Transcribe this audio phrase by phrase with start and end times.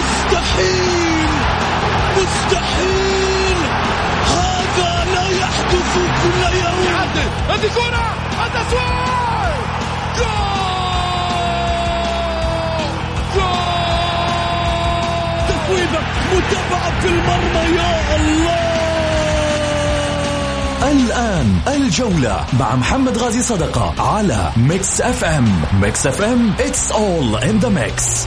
[0.00, 1.28] مستحيل!
[2.16, 3.56] مستحيل!
[4.26, 6.86] هذا لا يحدث كل يوم!
[7.48, 8.06] هذه كرة!
[8.46, 9.60] التسويق
[10.16, 10.60] جول!
[16.32, 18.70] متابعة في المرمى يا الله!
[20.90, 25.62] الآن الجولة مع محمد غازي صدقة على Mix FM.
[25.80, 28.26] Mix FM it's all in the mix.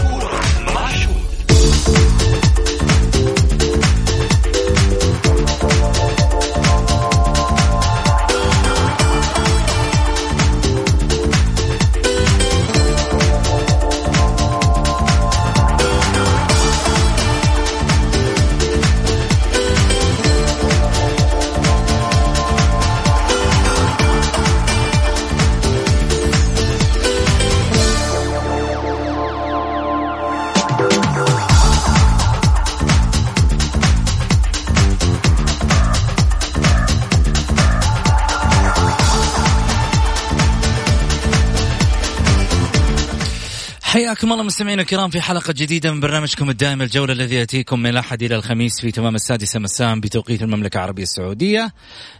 [43.91, 48.23] حياكم الله مستمعينا الكرام في حلقة جديدة من برنامجكم الدائم الجولة الذي يأتيكم من الأحد
[48.23, 51.73] إلى الخميس في تمام السادسة مساء بتوقيت المملكة العربية السعودية.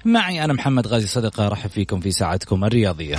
[0.06, 3.16] معي أنا محمد غازي صدقة أرحب فيكم في ساعتكم الرياضية.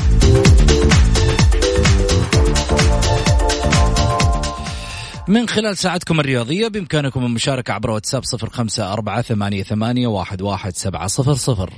[5.29, 10.77] من خلال ساعتكم الرياضية بإمكانكم المشاركة عبر واتساب صفر خمسة أربعة ثمانية, ثمانية واحد, واحد
[10.77, 11.71] سبعة صفر صفر.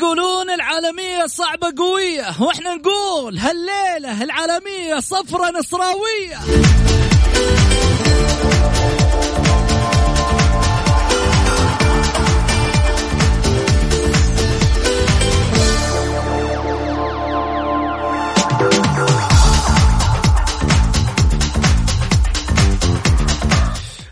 [0.00, 6.36] يقولون العالمية صعبة قوية وإحنا نقول هالليلة العالمية صفرة نصراوية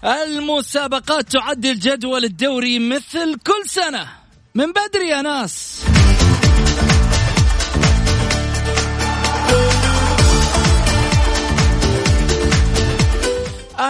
[0.04, 4.27] المسابقات تعدل جدول الدوري مثل كل سنة.
[4.58, 5.84] من بدري يا ناس.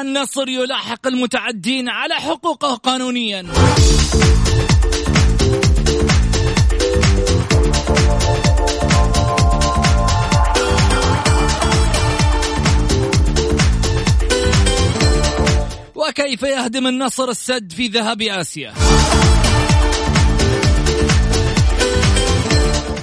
[0.00, 3.46] النصر يلاحق المتعدين على حقوقه قانونيا.
[15.94, 18.74] وكيف يهدم النصر السد في ذهاب آسيا؟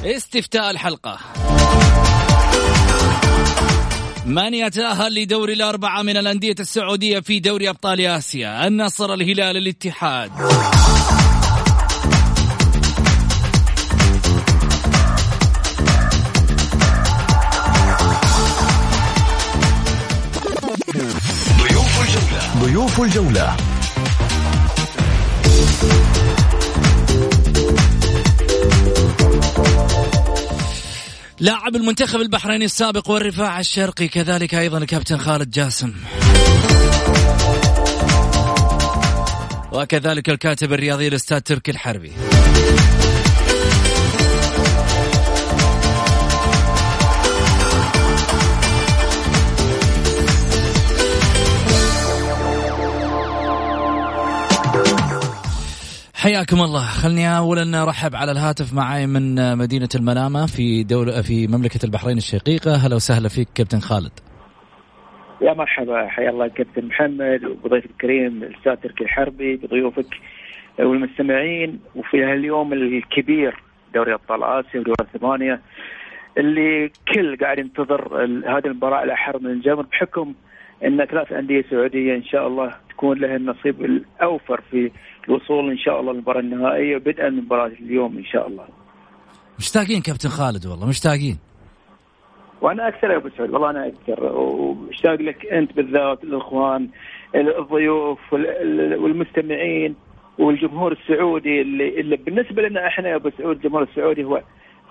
[0.05, 1.17] استفتاء الحلقة.
[4.25, 10.31] من يتأهل لدور الأربعة من الأندية السعودية في دوري أبطال آسيا؟ النصر الهلال الاتحاد.
[21.59, 22.65] ضيوف الجولة.
[22.65, 23.74] ضيوف الجولة.
[31.45, 35.93] لاعب المنتخب البحريني السابق والرفاع الشرقي كذلك أيضا الكابتن خالد جاسم.
[39.71, 42.11] وكذلك الكاتب الرياضي الأستاذ تركي الحربي.
[56.25, 56.85] حياكم الله.
[57.03, 62.71] خلني اولا أرحب على الهاتف معي من مدينة المنامة في دولة في مملكة البحرين الشقيقة.
[62.75, 64.11] هلا وسهلا فيك كابتن خالد.
[65.41, 66.07] يا مرحبا.
[66.07, 70.11] حيا الله كابتن محمد وبضيف الكريم الأستاذ تركي الحربي بضيوفك
[70.79, 71.79] والمستمعين.
[71.95, 73.63] وفي هاليوم الكبير
[73.93, 75.61] دوري أبطال آسيا ودوري الثمانيه
[76.37, 80.33] اللي كل قاعد ينتظر هذه المباراة الاحر من الجمر بحكم
[80.85, 84.91] إن ثلاث أندية سعودية إن شاء الله تكون له النصيب الأوفر في
[85.29, 88.65] الوصول إن شاء الله للمباراة النهائية بدءا من مباراة اليوم إن شاء الله.
[89.59, 91.37] مشتاقين كابتن خالد والله مشتاقين.
[92.61, 96.89] وأنا أكثر يا أبو سعود والله أنا أكثر ومشتاق لك أنت بالذات الإخوان
[97.35, 99.95] الضيوف والمستمعين
[100.39, 104.41] والجمهور السعودي اللي, اللي بالنسبة لنا إحنا يا أبو سعود الجمهور السعودي هو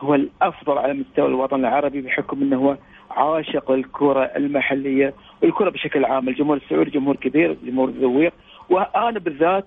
[0.01, 2.77] هو الأفضل على مستوى الوطن العربي بحكم إنه هو
[3.11, 8.33] عاشق الكرة المحلية والكرة بشكل عام، الجمهور السعودي جمهور كبير، جمهور ذويق،
[8.71, 9.65] وأنا بالذات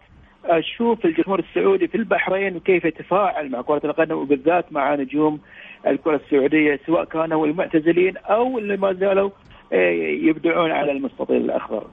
[0.47, 5.39] أشوف الجمهور السعودي في البحرين وكيف يتفاعل مع كرة القدم وبالذات مع نجوم
[5.88, 9.29] الكرة السعودية سواء كانوا المعتزلين أو اللي ما زالوا
[9.73, 11.88] إيه، يبدعون على المستطيل الأخضر.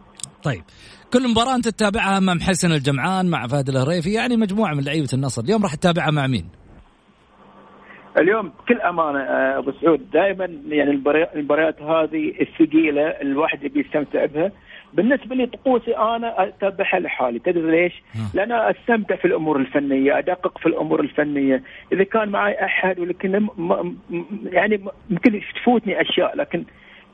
[0.45, 0.63] طيب
[1.13, 5.43] كل مباراة أنت تتابعها مع محسن الجمعان مع فهد الهريفي يعني مجموعة من لعيبة النصر
[5.43, 6.45] اليوم راح تتابعها مع مين؟
[8.19, 10.91] اليوم بكل أمانة آه، أبو سعود دائما يعني
[11.35, 14.53] المباريات هذه الثقيلة الواحد يبي يستمتع بها
[14.95, 17.39] بالنسبة لي طقوسي أنا اتابعها لحالي.
[17.39, 18.03] تدري ليش؟
[18.35, 21.63] لأن أستمتع في الأمور الفنية أدقق في الأمور الفنية.
[21.93, 23.49] إذا كان معي أحد ولكن
[24.45, 26.65] يعني ممكن تفوتني أشياء لكن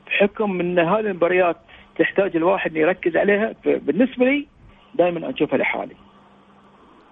[0.06, 1.56] بحكم إن هذه المباريات
[1.98, 4.46] تحتاج الواحد يركز عليها بالنسبة لي
[4.94, 5.94] دائما أشوفها لحالي.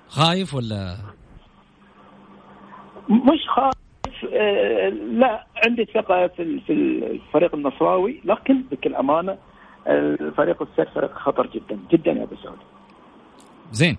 [0.09, 0.97] خايف ولا؟
[3.09, 3.79] مش خايف
[4.33, 9.39] آه، لا عندي ثقة في في الفريق النصراوي لكن بكل أمانة
[9.89, 12.59] الفريق السير فريق خطر جدا جدا يا أبو سعود.
[13.73, 13.99] زين.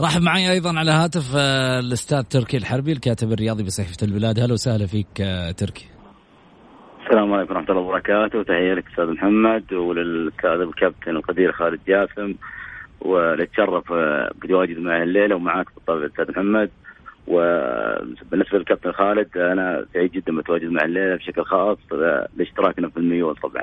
[0.00, 4.38] رحب معي أيضا على هاتف آه، الأستاذ تركي الحربي الكاتب الرياضي بصحيفة البلاد.
[4.38, 5.86] هلا وسهلا فيك آه، تركي.
[7.04, 8.38] السلام عليكم ورحمة الله وبركاته.
[8.38, 12.34] وتحيه لك أستاذ محمد وللاستاذ الكابتن القدير خالد جاسم
[13.00, 13.92] ونتشرف
[14.42, 16.70] بتواجد معي الليلة ومعاك بالطبع الاستاذ محمد.
[17.28, 21.78] وبالنسبة للكابتن خالد أنا سعيد جدا بتواجد مع الليلة بشكل خاص
[22.36, 23.62] لاشتراكنا في الميول طبعا.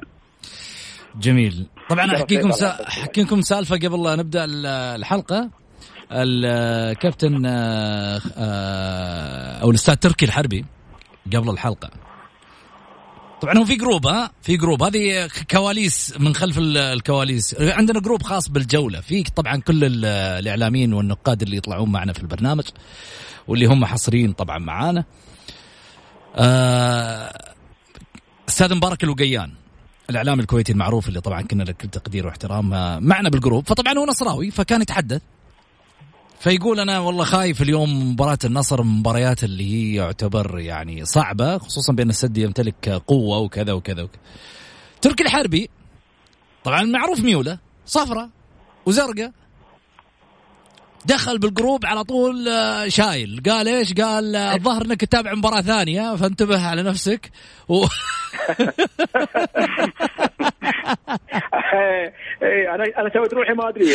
[1.19, 1.67] جميل.
[1.89, 2.87] طبعا أحكيكم سا...
[2.87, 4.45] أحكيكم سالفة قبل لا نبدأ
[4.95, 5.49] الحلقة.
[6.11, 10.65] الكابتن آه، آه، أو الأستاذ تركي الحربي
[11.35, 11.89] قبل الحلقة.
[13.41, 17.55] طبعا هو في group ها؟ في group هذه كواليس من خلف الكواليس.
[17.59, 19.01] عندنا group خاص بالجولة.
[19.01, 22.65] في طبعا كل الإعلاميين والنقاد اللي يطلعون معنا في البرنامج
[23.47, 25.03] واللي هم حصريين طبعا معانا.
[26.35, 27.53] آه،
[28.49, 29.51] أستاذ مبارك الوقيان.
[30.09, 34.05] الإعلام الكويتي المعروف اللي طبعا كنا له كل تقدير واحترام آه، معنا بالجروب فطبعا هو
[34.05, 35.21] نصراوي فكان يتحدث
[36.39, 41.93] فيقول أنا والله خايف اليوم مباراة النصر من المباريات اللي هي يعتبر يعني صعبة خصوصا
[41.93, 44.21] بأن السد يمتلك قوة وكذا وكذا, وكذا.
[45.01, 45.69] تركي الحربي
[46.63, 48.29] طبعا معروف ميوله صفرة
[48.85, 49.31] وزرقاء
[51.07, 53.41] دخل بالجروب على طول آه، شايل.
[53.49, 57.31] قال إيش؟ قال آه، الظاهر إنك تتابع مباراة ثانية فانتبه على نفسك
[57.69, 57.85] و...
[62.43, 63.85] إيه أنا أنا سويت روحي ما أدري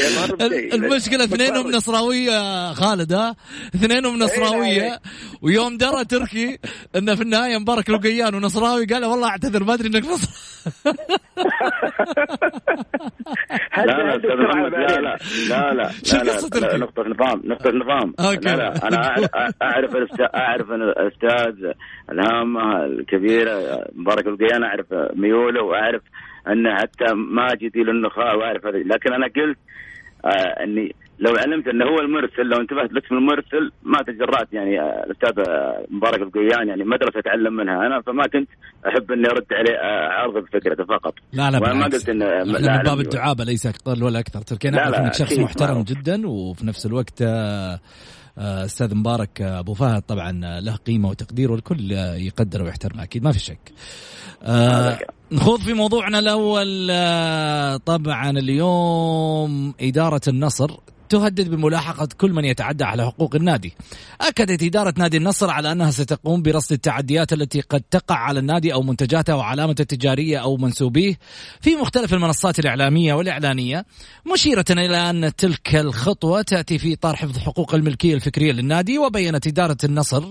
[0.74, 3.36] المشكلة اثنينهم نصراوية خالد ها؟
[3.74, 4.82] اثنينهم إيه، نصراوية.
[4.82, 4.98] إيه.
[5.42, 6.58] ويوم درى تركي
[6.96, 10.52] انه في النهاية مبارك لقيان ونصراوي قال والله أعتذر ما أدري إنك نصر.
[13.76, 15.18] لا لا لا لا
[15.48, 18.14] لا لا شو قصة نقطة نظام نقطة نظام.
[18.18, 18.96] لا لا أنا
[19.62, 19.96] أعرف
[20.34, 21.72] أعرف الأستاذ
[22.10, 26.02] الهامة الكبيرة مبارك القيان أعرف ميولة وأعرف
[26.48, 28.78] أنه حتى ماجدي للنخاء وأعرف هذا.
[28.78, 29.58] لكن أنا قلت
[30.25, 35.04] آه إني لو علمت أنه هو المرسل لو انتبهت لاسم المرسل ما تجرأت يعني آه،
[35.06, 37.87] الأستاذ آه، مبارك القيان يعني مدرسه أتعلم منها.
[37.87, 38.49] أنا فما كنت
[38.88, 41.14] أحب إني أرد عليه آه، أعرضه بفكرته فقط.
[41.32, 44.40] لا لا ما قلت إنه لا من باب الدعابة ليس أقل ولا أكثر.
[44.40, 45.87] تركي أنا أعرف إنك شخص محترم معروف.
[45.87, 47.22] جدا وفي نفس الوقت
[48.38, 53.72] أستاذ مبارك أبو فهد طبعا له قيمة وتقدير والكل يقدره ويحترمه أكيد ما في شك.
[54.42, 54.98] آه
[55.32, 60.70] نخوض في موضوعنا الأول آه، طبعا اليوم إدارة النصر
[61.12, 63.75] تهدد بملاحقة كل من يتعدى على حقوق النادي.
[64.21, 68.83] أكدت إدارة نادي النصر على أنها ستقوم برصد التعديات التي قد تقع على النادي أو
[68.83, 71.19] منتجاته وعلامته التجارية أو منسوبيه
[71.61, 73.85] في مختلف المنصات الإعلامية والإعلانية
[74.33, 79.76] مشيرة إلى أن تلك الخطوة تأتي في إطار حفظ حقوق الملكية الفكرية للنادي وبينت إدارة
[79.85, 80.25] النصر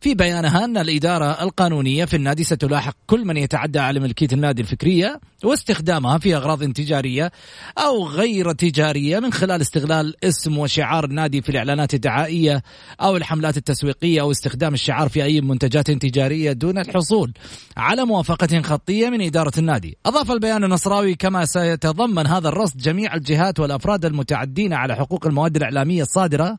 [0.00, 5.20] في بيانها أن الإدارة القانونية في النادي ستلاحق كل من يتعدى على ملكية النادي الفكرية
[5.44, 7.32] واستخدامها في أغراض تجارية
[7.78, 12.62] أو غير تجارية من خلال استغلال اسم وشعار النادي في الإعلانات الدعائية
[13.00, 17.32] أو الحملات التسويقية أو استخدام الشعار في أي منتجات تجارية دون الحصول
[17.76, 19.96] على موافقة خطية من إدارة النادي.
[20.06, 26.02] أضاف البيان النصراوي كما سيتضمن هذا الرصد جميع الجهات والأفراد المتعدين على حقوق المواد الإعلامية
[26.02, 26.58] الصادرة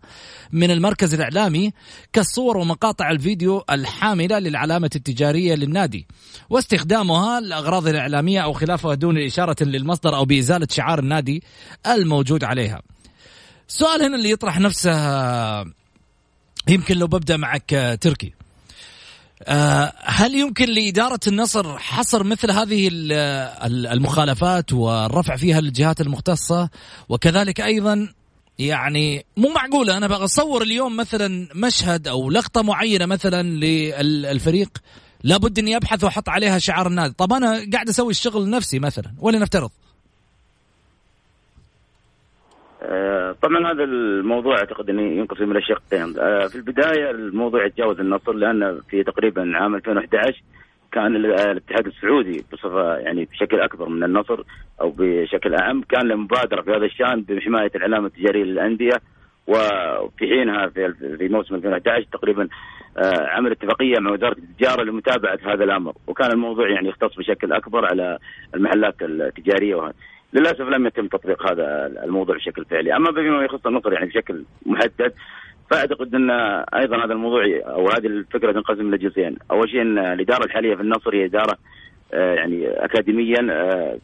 [0.51, 1.71] من المركز الإعلامي
[2.13, 6.07] كالصور ومقاطع الفيديو الحاملة للعلامة التجارية للنادي
[6.50, 11.43] واستخدامها لأغراض الإعلامية أو خلافها دون إشارة للمصدر أو بإزالة شعار النادي
[11.88, 12.81] الموجود عليها.
[13.69, 14.91] السؤال هنا اللي يطرح نفسه
[16.67, 18.33] يمكن لو ببدأ معك تركي.
[19.43, 22.89] آه، هل يمكن لإدارة النصر حصر مثل هذه
[23.63, 26.69] المخالفات والرفع فيها للجهات المختصة؟
[27.09, 28.13] وكذلك أيضا
[28.59, 34.77] يعني مو معقولة أنا بصور اليوم مثلا مشهد أو لقطة معينة مثلا للفريق
[35.24, 37.13] لابد إني أبحث وأحط عليها شعار النادي.
[37.17, 39.71] طب أنا قاعد أسوي الشغل نفسي مثلا ولنفترض
[42.76, 42.76] آه،
[43.41, 46.20] طبعا هذا الموضوع أعتقد إنه ينقسم إلى شقين.
[46.20, 50.44] آه، في البداية الموضوع يتجاوز النصر لأن في تقريبا عام 2011
[50.91, 54.44] كان الاتحاد السعودي بصفه يعني بشكل أكبر من النصر
[54.82, 55.82] أو بشكل أعم.
[55.82, 59.01] كان له مبادرة في هذا الشأن بحماية العلامه التجاريه للأندية.
[59.48, 62.48] وفي حينها في موسم 2011 تقريبا
[62.98, 65.94] آه، عمل اتفاقية مع وزارة التجارة لمتابعة هذا الأمر.
[66.08, 68.17] وكان الموضوع يعني يختص بشكل أكبر على
[68.56, 69.94] المحلات التجارية وهذا.
[70.34, 75.13] للأسف لم يتم تطبيق هذا الموضوع بشكل فعلي، أما بما يخص النصر يعني بشكل محدد
[75.72, 76.31] فأعتقد أن
[76.74, 80.81] أيضا هذا الموضوع أو هذه الفكرة تنقسم إلى جزئين، أول شيء أن الإدارة الحالية في
[80.81, 81.57] النصر هي إدارة
[82.13, 83.98] آه، يعني اكاديميا آه،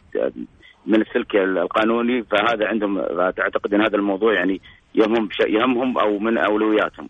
[0.85, 2.23] من السلك القانوني.
[2.23, 4.61] فهذا عندهم اعتقد أن هذا الموضوع يعني
[4.95, 7.09] يهمهم يهمهم أو من أولوياتهم.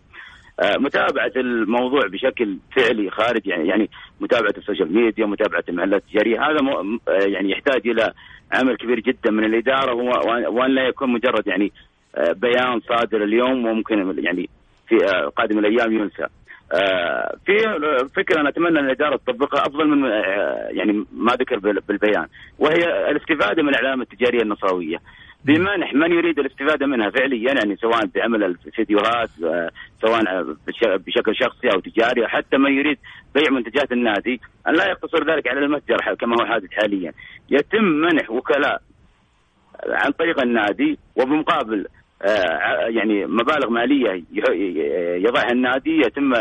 [0.60, 3.90] آه، متابعة الموضوع بشكل فعلي خارج يعني يعني
[4.20, 6.60] متابعة ال social media متابعة المحلات التجارية هذا
[7.08, 8.12] يعني يحتاج إلى
[8.54, 9.94] عمل كبير جدا من الإدارة
[10.48, 11.72] وان لا يكون مجرد يعني
[12.16, 14.48] آه، بيان صادر اليوم وممكن يعني
[14.88, 16.26] في آه، قادم الأيام ينسى.
[16.72, 17.52] آه، في
[18.16, 20.10] فكرة أنا أتمنى أن الإدارة تطبقها أفضل من
[20.70, 22.26] يعني ما ذكر بالبيان
[22.58, 24.98] وهي الاستفادة من العلامة التجارية النصراوية.
[25.44, 29.30] بمنح من يريد الاستفادة منها فعليا يعني سواء بعمل الفيديوهات
[30.00, 30.42] سواء
[30.82, 32.98] بشكل شخصي أو تجاري أو حتى من يريد
[33.34, 37.12] بيع منتجات النادي أن لا يقتصر ذلك على المتجر كما هو حادث حاليا.
[37.50, 38.82] يتم منح وكلاء
[39.88, 41.86] عن طريق النادي وبمقابل
[42.22, 44.24] آه، يعني مبالغ مالية
[45.26, 46.32] يضعها النادي يتم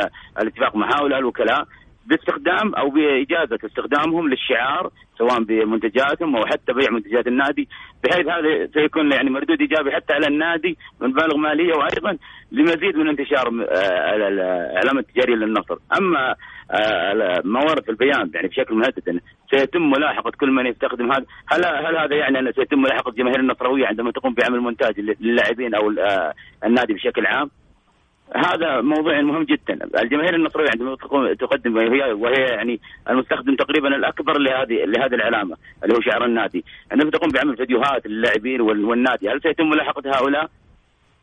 [0.41, 1.67] الاتفاق مع هؤلاء الوكلاء
[2.05, 7.67] باستخدام أو بإجازة استخدامهم للشعار سواء بمنتجاتهم أو حتى بيع منتجات النادي.
[8.03, 12.17] بحيث هذا سيكون يعني مردود إيجابي حتى على النادي من مبالغ مالية وأيضا
[12.51, 16.35] لمزيد من انتشار آه، الأعلام التجاريه للنصر، أما
[16.71, 19.19] آه، في البيان يعني بشكل مهدد
[19.51, 23.87] سيتم ملاحقة كل من يستخدم هذا، هل هل هذا يعني انه سيتم ملاحقة الجماهير النصراويه
[23.87, 26.33] عندما تقوم بعمل مونتاج للاعبين أو آه،
[26.65, 27.49] النادي بشكل عام؟
[28.35, 30.95] هذا موضوع مهم جدا، الجماهير النصراويه عندما
[31.33, 37.11] تقدم وهي وهي يعني المستخدم تقريبا الأكبر لهذه لهذه العلامة اللي هو شعار النادي، عندما
[37.11, 40.49] تقوم بعمل فيديوهات للاعبين والنادي، هل سيتم ملاحقة هؤلاء؟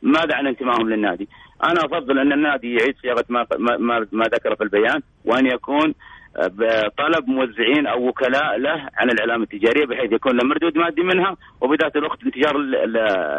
[0.02, 1.28] ماذا عن انتمائهم للنادي؟
[1.64, 5.94] أنا أفضل أن النادي يعيد صياغة ما ما, ما ذكر في البيان وأن يكون
[6.38, 11.96] بطلب موزعين أو وكلاء له عن العلامه التجارية بحيث يكون له مردود مادي منها وبذات
[11.96, 12.58] الوقت انتشار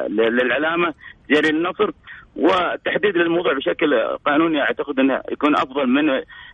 [0.10, 0.94] للعلامة
[1.30, 1.92] تجاريه النصر
[2.36, 3.96] وتحديد للموضوع بشكل
[4.26, 6.06] قانوني أعتقد أنه يكون أفضل من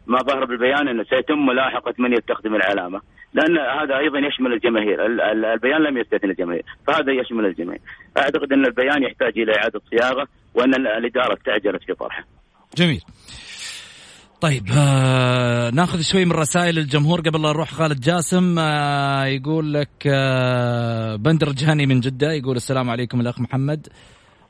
[0.07, 3.01] ما ظهر بالبيان انه سيتم ملاحقة من يستخدم العلامة.
[3.33, 5.05] لأن هذا أيضا يشمل الجماهير.
[5.53, 6.63] البيان لم يستثني الجماهير.
[6.87, 7.81] فهذا يشمل الجماهير.
[8.17, 12.23] اعتقد أن البيان يحتاج إلى إعادة صياغة وأن الإدارة استعجلت في طرحه.
[12.77, 13.01] جميل.
[14.41, 17.71] طيب آه ناخذ شوي من رسائل الجمهور قبل لا نروح.
[17.71, 23.87] خالد جاسم آه يقول لك آه بندر جهني من جدة يقول السلام عليكم الأخ محمد.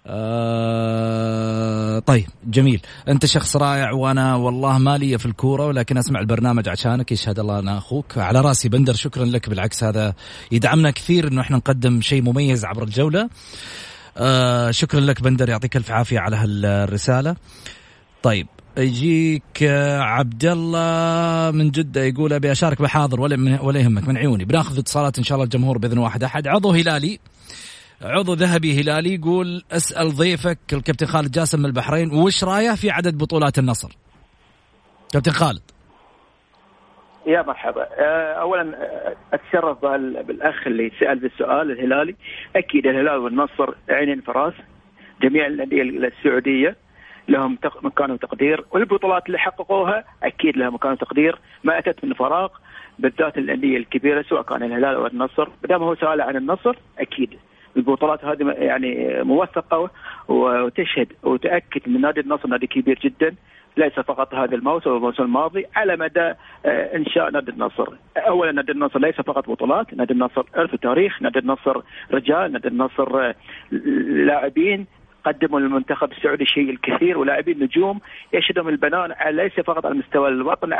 [0.09, 2.81] آه طيب جميل.
[3.07, 7.11] أنت شخص رائع وأنا والله ما لي في الكورة ولكن أسمع البرنامج عشانك.
[7.11, 8.69] يشهد الله أنا أخوك على رأسي.
[8.69, 9.49] بندر شكرا لك.
[9.49, 10.13] بالعكس هذا
[10.51, 13.29] يدعمنا كثير إنه إحنا نقدم شيء مميز عبر الجولة.
[14.17, 15.49] آه شكرا لك بندر.
[15.49, 17.35] يعطيك ألف عافية على هالرسالة.
[18.23, 18.47] طيب
[18.77, 19.63] يجيك
[19.99, 24.45] عبد الله من جدة يقول أبي أشارك بحاضر ولا ولا يهمك من عيوني.
[24.45, 26.47] بناخذ اتصالات إن شاء الله الجمهور بإذن واحد أحد.
[26.47, 27.19] عضو هلالي
[28.01, 33.17] عضو ذهبي هلالي يقول اسأل ضيفك الكابتن خالد جاسم من البحرين وش رايه في عدد
[33.17, 33.89] بطولات النصر؟
[35.13, 35.61] كابتن خالد.
[37.27, 37.81] يا مرحبا.
[37.81, 39.81] آه، اولا آه، أتشرف
[40.27, 42.15] بالأخ اللي سأل بالسؤال الهلالي.
[42.55, 44.53] أكيد الهلال والنصر عينين فراس
[45.21, 46.75] جميع الأندية السعودية
[47.27, 48.65] لهم مكان وتقدير.
[48.71, 51.39] والبطولات اللي حققوها أكيد لها مكان وتقدير.
[51.63, 52.49] ما أتت من فراغ
[52.99, 55.49] بالذات الأندية الكبيرة سواء كان الهلال أو النصر.
[55.49, 57.39] ما دام هو سؤال عن النصر أكيد
[57.77, 59.89] البطولات هذه يعني موثقة
[60.27, 63.35] وتشهد وتأكد من نادي النصر نادي كبير جدا
[63.77, 66.33] ليس فقط هذا الموسم والموسم الماضي على مدى
[66.65, 67.87] آه، إنشاء نادي النصر.
[68.17, 71.81] اولا نادي النصر ليس فقط بطولات، نادي النصر ارث تاريخ، نادي النصر
[72.11, 73.35] رجال، نادي النصر آه،
[74.27, 74.85] لاعبين
[75.25, 77.99] قدموا للمنتخب السعودي الشيء الكثير ولاعبين نجوم
[78.33, 80.73] يشهدهم البناء ليس فقط على مستوى الوطن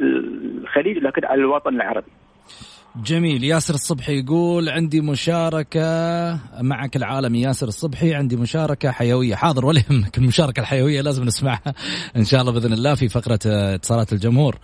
[0.00, 2.10] الخليجي لكن على الوطن العربي.
[2.96, 3.44] جميل.
[3.44, 5.80] ياسر الصبحي يقول عندي مشاركة
[6.60, 7.40] معك العالمي.
[7.40, 9.34] ياسر الصبحي عندي مشاركة حيوية.
[9.34, 11.74] حاضر ولا يهمك المشاركة الحيوية لازم نسمعها.
[12.16, 14.58] إن شاء الله بإذن الله في فقرة اتصالات الجمهور.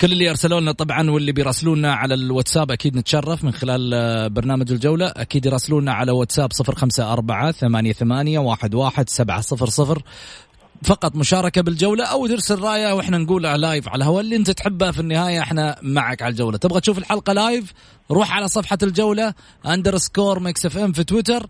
[0.00, 5.06] كل اللي ارسلوا لنا طبعا واللي بيراسلونا على الواتساب أكيد نتشرف من خلال برنامج الجولة.
[5.06, 9.96] أكيد يراسلونا على واتساب 054 88 11700
[10.84, 15.00] فقط مشاركة بالجولة أو ترسل رأية وإحنا نقولها live على الهواء اللي أنت تحبه في
[15.00, 16.58] النهاية إحنا معك على الجولة.
[16.58, 17.72] تبغى تشوف الحلقة live
[18.10, 19.34] روح على صفحة الجولة
[19.66, 21.46] underscore Mix FM في تويتر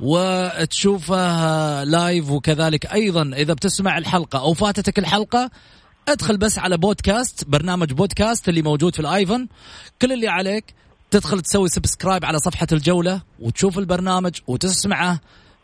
[0.00, 5.50] وتشوفها live وكذلك أيضا إذا بتسمع الحلقة أو فاتتك الحلقة
[6.08, 9.48] ادخل بس على بودكاست برنامج بودكاست اللي موجود في الآيفون.
[10.02, 10.74] كل اللي عليك
[11.10, 15.20] تدخل تسوي subscribe على صفحة الجولة وتشوف البرنامج وتسمعه.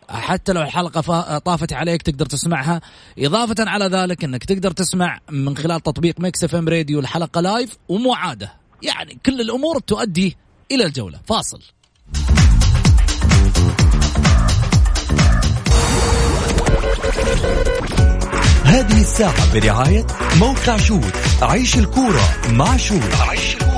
[0.08, 2.80] حتى لو الحلقة طافت عليك تقدر تسمعها.
[3.18, 8.52] إضافة على ذلك أنك تقدر تسمع من خلال تطبيق Mix FM Radio الحلقة live ومعادة.
[8.82, 10.36] يعني كل الأمور تؤدي
[10.72, 11.20] إلى الجولة.
[11.26, 11.62] فاصل.
[18.64, 20.06] هذه الساعة برعاية
[20.40, 21.12] موقع شوت
[21.42, 23.77] عيش الكورة مع شوت عيش الكورة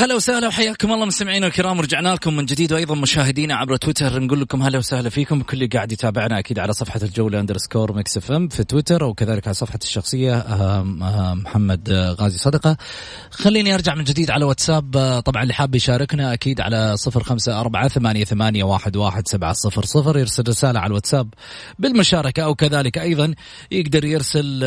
[0.00, 4.22] هلا وسهلا وحياكم الله مستمعينا الكرام رجعنا لكم من جديد وأيضا مشاهدينا عبر تويتر.
[4.22, 5.42] نقول لكم هلا وسهلا فيكم.
[5.42, 9.54] كل اللي قاعد يتابعنا أكيد على صفحة الجولة underscore Mix FM في تويتر وكذلك على
[9.54, 10.44] صفحة الشخصية
[11.34, 11.90] محمد
[12.20, 12.76] غازي صدقة.
[13.30, 15.20] خليني أرجع من جديد على واتساب.
[15.24, 19.84] طبعا اللي حاب يشاركنا أكيد على صفر خمسة أربعة ثمانية, ثمانية واحد, واحد سبعة صفر
[19.84, 20.18] صفر.
[20.18, 21.28] يرسل رسالة على الواتساب
[21.78, 23.34] بالمشاركة أو كذلك أيضا
[23.70, 24.62] يقدر يرسل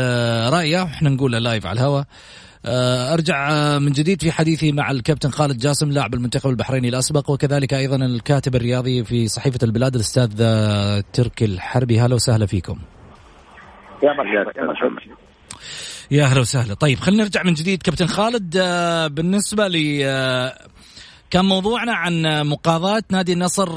[0.54, 0.84] رأيه.
[0.84, 2.02] إحنا نقوله لايف على الهواء.
[2.02, 7.30] آه، أرجع آه، من جديد في حديثي مع الكابتن خالد جاسم لاعب المنتخب البحريني الأسبق.
[7.30, 12.00] وكذلك أيضا الكاتب الرياضي في صحيفة البلاد الأستاذ آه، تركي الحربي.
[12.00, 12.80] هلا وسهلا فيكم.
[14.04, 14.52] يا مرحبا
[16.12, 16.74] يا أهلا وسهلا.
[16.74, 17.84] طيب خلينا نرجع من جديد.
[17.84, 18.58] كابتن خالد
[19.12, 20.04] بالنسبة لي
[21.32, 23.70] كان موضوعنا عن مقاضاة نادي النصر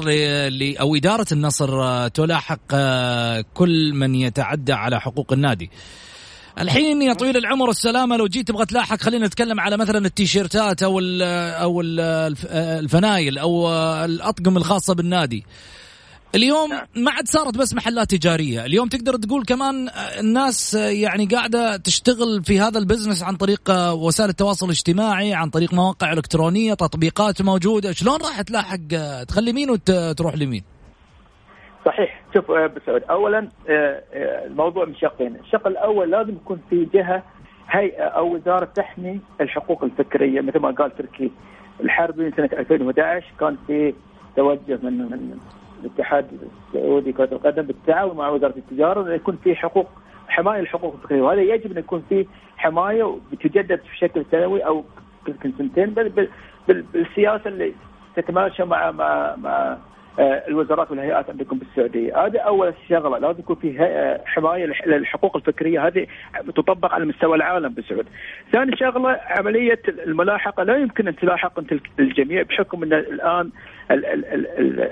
[0.79, 2.75] أو إدارة النصر تلاحق
[3.53, 5.69] كل من يتعدى على حقوق النادي.
[6.59, 10.99] الحين يا طويل العمر والسلامه لو جيت تبغى تلاحق خلينا نتكلم على مثلا التيشيرتات أو
[10.99, 11.21] ال
[11.61, 11.99] أو ال
[12.53, 13.69] الفنايل أو
[14.05, 15.45] الأطقم الخاصة بالنادي.
[16.35, 18.65] اليوم ما عاد صارت بس محلات تجارية.
[18.65, 19.89] اليوم تقدر تقول كمان
[20.19, 25.73] الناس يعني قاعدة تشتغل في هذا ال business عن طريق وسائل التواصل الاجتماعي عن طريق
[25.73, 27.91] مواقع إلكترونية تطبيقات موجودة.
[27.91, 30.63] شلون راح تلاحق؟ تخلي مين وتروح لمين؟
[31.87, 32.21] صحيح.
[32.33, 37.23] شوف آه، سعود اولا آه، آه، الموضوع من شقين، الشق الأول لازم يكون في جهة
[37.69, 40.41] هيئة أو وزارة تحمي الحقوق الفكرية.
[40.41, 41.31] مثل ما قال تركي
[41.83, 43.93] الحربي سنة 2011 كان في
[44.35, 45.39] توجه من من
[45.83, 46.25] الاتحاد
[46.73, 49.87] السعودي كره القدم بالتعاون مع وزارة التجارة إنه يكون في حقوق
[50.27, 51.21] حماية الحقوق الفكرية.
[51.21, 54.83] وهذا يجب ان يكون في حماية بتجدد بشكل سنوي أو
[55.25, 55.95] كل سنتين
[56.67, 57.73] بالسياسة اللي
[58.15, 59.77] تتماشى مع مع مع
[60.19, 63.17] الوزارات والهيئات عندكم بالسعودية، هذا أول شغلة.
[63.17, 65.87] لازم يكون في آه، حماية للحقوق الفكرية.
[65.87, 66.07] هذه
[66.55, 68.05] تطبق على مستوى العالم بالسعود.
[68.51, 70.63] ثاني شغلة عملية الملاحقة.
[70.63, 73.49] لا يمكن أن تلاحق أنت الجميع بحكم أن الآن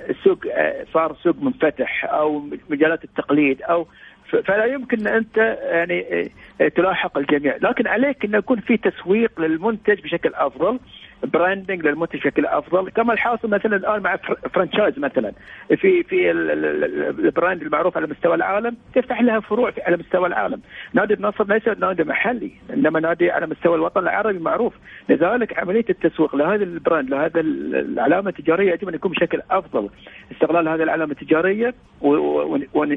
[0.09, 3.88] السوق آه، صار سوق منفتح أو مجالات التقليد أو
[4.25, 6.31] فلا يمكن أن أنت يعني
[6.75, 10.79] تلاحق الجميع، لكن عليك انه يكون في تسويق للمنتج بشكل أفضل.
[11.23, 14.15] branding للمنتج بشكل أفضل كما الحاصل مثلا الآن مع
[14.54, 15.32] franchise مثلا.
[15.75, 20.62] في في ال brand المعروف على مستوى العالم تفتح لها فروع على مستوى العالم.
[20.93, 24.73] نادي النصر ليس نادي محلي إنما نادي على مستوى الوطن العربي معروف.
[25.10, 29.89] لذلك عملية التسويق لهذا ال brand لهذا العلامة التجارية يجب أن يكون بشكل أفضل.
[30.32, 31.73] استغلال هذه العلامة التجارية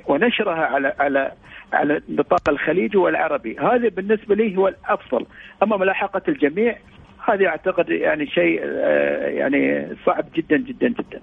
[0.07, 1.33] ونشرها على على
[1.73, 3.57] على نطاق الخليجي والعربي.
[3.59, 5.27] هذا بالنسبة لي هو الأفضل.
[5.63, 6.77] أما ملاحقة الجميع
[7.29, 11.21] هذه أعتقد يعني شيء آه، يعني صعب جدا جدا جدا.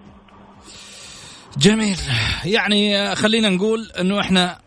[1.58, 1.98] جميل.
[2.46, 4.58] يعني خلينا نقول إنه إحنا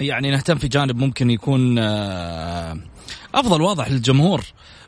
[0.00, 2.76] يعني نهتم في جانب ممكن يكون آه،
[3.34, 4.40] أفضل واضح للجمهور.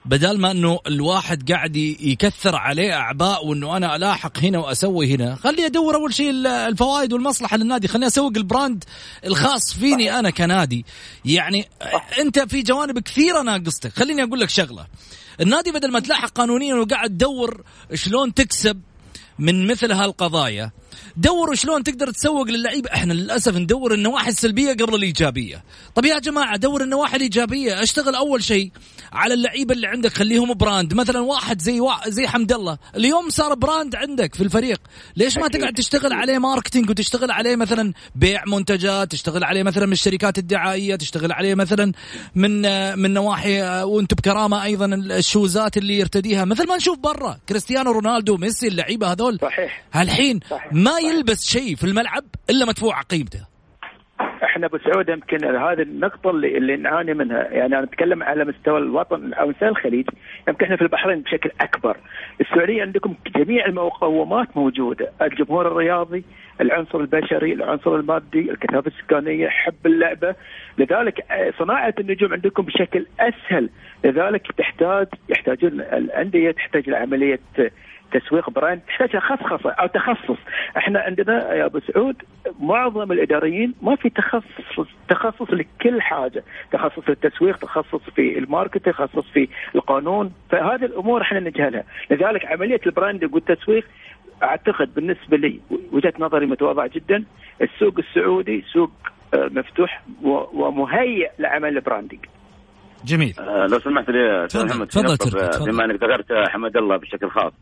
[0.07, 5.67] بدل ما إنه الواحد قاعد يكثر عليه أعباء وإنه أنا ألاحق هنا وأسوي هنا خلي
[5.67, 7.89] أدور أول شيء الفوائد والمصلحة للنادي.
[7.89, 8.85] خليني اسوق البراند
[9.25, 10.85] الخاص فيني أنا كنادي.
[11.25, 11.69] يعني
[12.21, 13.93] أنت في جوانب كثيرة ناقصتك.
[13.93, 14.87] خليني أقول لك شغلة.
[15.41, 17.65] النادي بدل ما تلاحق قانونيا وقاعد تدور
[17.95, 18.81] شلون تكسب
[19.39, 20.71] من مثل هالقضايا
[21.17, 22.91] دوروا شلون تقدر تسوق للعيبة.
[22.95, 25.65] إحنا للأسف ندور النواحي السلبية قبل الإيجابية.
[25.95, 27.83] طب يا جماعة دور النواحي الإيجابية.
[27.83, 28.71] أشتغل أول شيء
[29.13, 30.95] على اللعيبة اللي عندك خليهم brand.
[30.95, 32.09] مثلا واحد زي وا...
[32.09, 32.79] زي حمد الله.
[32.97, 34.81] اليوم صار brand عندك في الفريق.
[35.17, 39.93] ليش ما تقعد تشتغل عليه marketing وتشتغل عليه مثلا بيع منتجات تشتغل عليه مثلا من
[39.93, 41.93] الشركات الدعائية تشتغل عليه مثلا
[42.35, 42.63] من
[42.99, 46.45] من نواحي وانت بكرامة أيضا الشوزات اللي يرتديها.
[46.45, 49.39] مثل ما نشوف برا كريستيانو رونالدو ميسي اللعيبة هذول.
[49.43, 49.85] صحيح.
[49.93, 50.73] هالحين صحيح.
[50.87, 53.47] ما يلبس شيء في الملعب إلا مدفوع قيمته.
[54.45, 57.43] إحنا ابو سعود يمكن هذه النقطة اللي, اللي نعاني منها.
[57.43, 60.09] يعني أنا أتكلم على مستوى الوطن أو مستوى الخليج.
[60.49, 61.97] يمكن إحنا في البحرين بشكل أكبر.
[62.41, 65.13] السعودية عندكم جميع المقومات موجودة.
[65.23, 66.25] الجمهور الرياضي
[66.61, 70.35] العنصر البشري العنصر المادي الكثافة السكانية حب اللعبة.
[70.79, 71.25] لذلك
[71.59, 73.71] صناعة النجوم عندكم بشكل أسهل.
[74.05, 77.41] لذلك تحتاج يحتاجون الأندية تحتاج لعملية
[78.13, 80.39] تسويق brand تحتاج خصخصه أو تخصص.
[80.77, 82.17] إحنا عندنا يا أبو سعود
[82.61, 86.45] معظم الإداريين ما في تخصص تخصص لكل حاجة.
[86.73, 90.33] تخصص في التسويق تخصص في ال market تخصص في القانون.
[90.51, 91.85] فهذه الأمور إحنا نجهلها.
[92.11, 93.85] لذلك عملية ال branding والتسويق
[94.43, 95.61] أعتقد بالنسبة لي
[95.93, 97.25] وجهة نظري متواضعة جدا
[97.63, 98.91] السوق السعودي سوق
[99.35, 100.03] آه، مفتوح
[100.55, 102.21] ومهيئ لعمل البراندنج
[103.07, 103.35] جميل.
[103.39, 107.53] آه لو سمحت لي أستاذ محمد تفضل بما أنك ذكرت حمد الله بشكل خاص.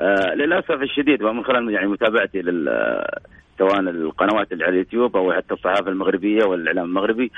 [0.00, 2.68] آه للأسف الشديد ومن خلال يعني متابعتي لل
[3.58, 7.30] سواء القنوات اللي على اليوتيوب أو حتى الصحافة المغربية والإعلام المغربي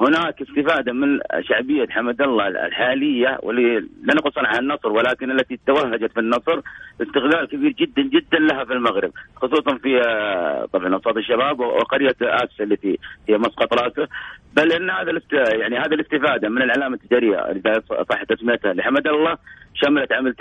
[0.00, 6.12] هناك استفادة من شعبية حمد الله الحالية واللي لا نقول صنعها النصر ولكن التي توهجت
[6.12, 6.60] في النصر
[7.02, 12.60] استغلال كبير جدا جدا لها في المغرب خصوصا في آه، طبعا اوساط الشباب وقرية اسس
[12.60, 14.08] التي هي مسقط رأسه.
[14.56, 19.36] بل إن هذا يعني هذه الاستفادة من العلامه التجاريه اذا صح تسميتها لحمد الله
[19.84, 20.34] شملت عمل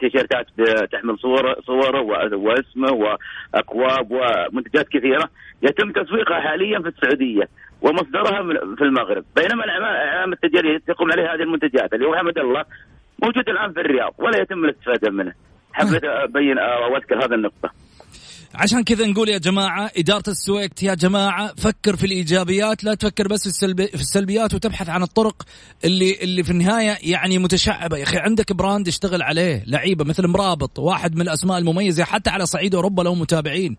[0.00, 0.46] تيشيرتات
[0.92, 2.00] تحمل صور صوره
[2.34, 5.28] واسمه واكواب ومنتجات كثيره
[5.62, 7.48] يتم تسويقها حاليا في السعودية
[7.82, 8.42] ومصدرها
[8.76, 9.24] في المغرب.
[9.36, 12.64] بينما العلامه التجاريه تقوم عليها هذه المنتجات اللي هو حمد الله
[13.22, 15.32] موجود الآن في الرياض ولا يتم الاستفادة منه.
[15.72, 17.70] حبيت ابين أو اذكر هذه النقطة.
[18.54, 23.40] عشان كذا نقول يا جماعة إدارة السويكت يا جماعة فكر في الإيجابيات لا تفكر بس
[23.40, 25.42] في, السلبي في السلبيات وتبحث عن الطرق
[25.84, 27.96] اللي اللي في النهاية يعني متشعبة.
[27.96, 32.46] يا أخي عندك brand اشتغل عليه لعيبة مثل مرابط واحد من الأسماء المميزة حتى على
[32.46, 33.76] صعيد أوروبا له متابعين.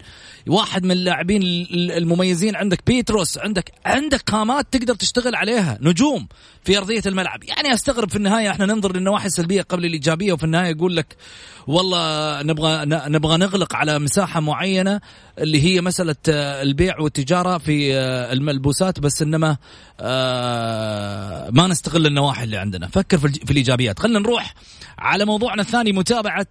[0.48, 1.42] واحد من اللاعبين
[1.74, 5.78] المميزين عندك بيتروس عندك عندك قامات تقدر تشتغل عليها.
[5.82, 6.28] نجوم
[6.64, 7.44] في أرضية الملعب.
[7.44, 11.16] يعني أستغرب في النهاية إحنا ننظر للنواحي السلبية قبل الإيجابية وفي النهاية يقول لك
[11.68, 14.61] والله نبغى نبغى نغلق على مساحة معينة.
[15.38, 19.58] اللي هي مسألة آه، البيع والتجارة في آه، الملبوسات بس إنما
[20.00, 22.88] آه، ما نستغل النواحي اللي عندنا.
[22.88, 24.00] فكر في الإيجابيات.
[24.00, 24.54] خلينا نروح
[24.98, 26.48] على موضوعنا الثاني متابعة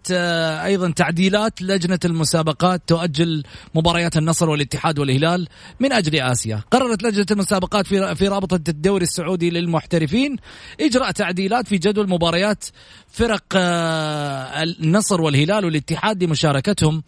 [0.65, 3.43] أيضا تعديلات لجنة المسابقات تؤجل
[3.75, 5.49] مباريات النصر والاتحاد والهلال
[5.81, 6.61] من أجل آسيا.
[6.71, 10.37] قررت لجنة المسابقات في في رابطة الدوري السعودي للمحترفين
[10.81, 12.65] إجراء تعديلات في جدول مباريات
[13.09, 17.03] فرق النصر والهلال والاتحاد لمشاركتهم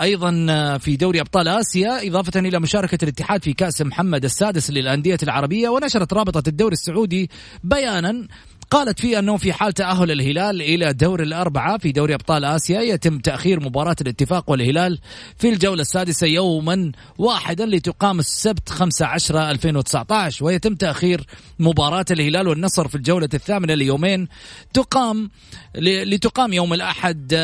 [0.00, 0.32] أيضا
[0.78, 6.12] في دوري أبطال آسيا إضافة إلى مشاركة الاتحاد في كأس محمد السادس للأندية العربية ونشرت
[6.12, 7.30] رابطة الدوري السعودي
[7.64, 8.28] بيانا
[8.72, 13.18] قالت فيه أنه في حال تأهل الهلال إلى دور الأربعة في دوري أبطال آسيا يتم
[13.18, 14.98] تأخير مباراة الاتفاق والهلال
[15.38, 21.26] في الجولة السادسة يوما واحدا لتقام السبت 5 10 2019 ويتم تأخير
[21.58, 24.28] مباراة الهلال والنصر في الجولة الثامنة ليومين
[24.72, 25.30] تقام
[25.78, 27.34] لتقام يوم الأحد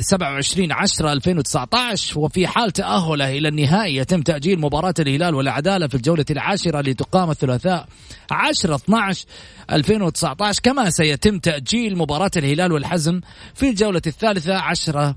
[0.00, 6.24] 27 10 2019 وفي حال تأهله إلى النهائي يتم تأجيل مباراة الهلال والعدالة في الجولة
[6.30, 7.86] العاشرة لتقام الثلاثاء
[8.30, 9.26] 10 12
[9.70, 13.20] 2019 كما سيتم تأجيل مباراة الهلال والحزم
[13.54, 15.16] في الجولة الثالثة عشرة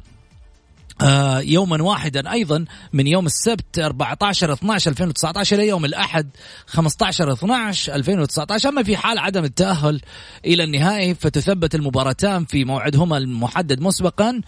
[1.42, 2.32] يوما واحدا.
[2.32, 6.30] أيضا من يوم السبت 14 12 2019 إلى يوم الأحد
[6.68, 10.02] 15 12 2019 اما في حال عدم التأهل
[10.46, 14.42] إلى النهائي فتثبت المباراتان في موعدهما المحدد مسبقا.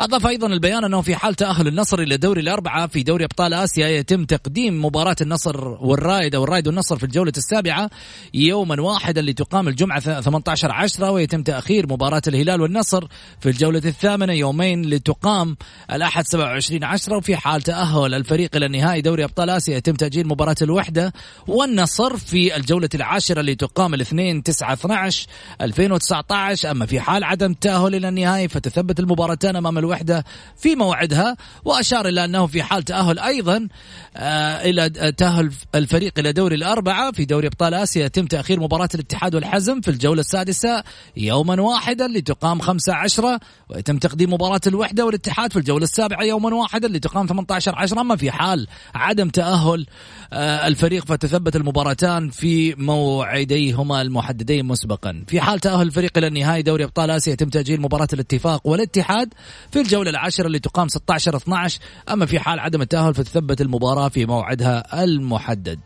[0.00, 3.88] أضاف أيضا البيان أنه في حال تأهل النصر إلى دوري الأربعة في دوري أبطال آسيا
[3.88, 7.90] يتم تقديم مباراة النصر والرايد أو الرايد والنصر في الجولة السابعة
[8.34, 13.06] يوما واحدا لتقام الجمعة 18 10 ويتم تأخير مباراة الهلال والنصر
[13.40, 14.32] في الجولة الثامنة.
[14.32, 15.56] يومين لتقام
[15.96, 20.56] الأحد 27 10 وفي حال تأهل الفريق إلى النهائي دوري أبطال آسيا يتم تأجيل مباراة
[20.62, 21.12] الوحدة
[21.46, 25.26] والنصر في الجولة العاشرة اللي تقام الاثنين 9 12
[25.60, 30.24] 2019 أما في حال عدم التأهل إلى النهائي فتثبت المباراتان أمام الوحدة
[30.56, 33.68] في موعدها وأشار إلى أنه في حال تأهل أيضا
[34.16, 37.12] آه إلى تأهل الفريق إلى دوري الأربعة.
[37.12, 40.84] في دوري أبطال آسيا يتم تأخير مباراة الاتحاد والحزم في الجولة السادسة
[41.16, 46.88] يوما واحدا لتقام 5 10 ويتم تقديم مباراة الوحدة والاتحاد في الجولة السابعة يوما واحدا
[46.88, 48.66] لتقام 18 10 أما في حال.
[48.94, 49.86] عدم تأهل
[50.32, 55.24] آه الفريق فتثبت المباراتان في موعديهما المحددين مسبقا.
[55.26, 59.34] في حال تأهل الفريق إلى النهائي دوري أبطال آسيا يتم تأجيل مباراة الاتفاق والاتحاد
[59.70, 64.26] في الجولة العاشرة اللي تقام 16 12 أما في حال عدم التأهل فتثبت المباراة في
[64.26, 65.80] موعدها المحدد.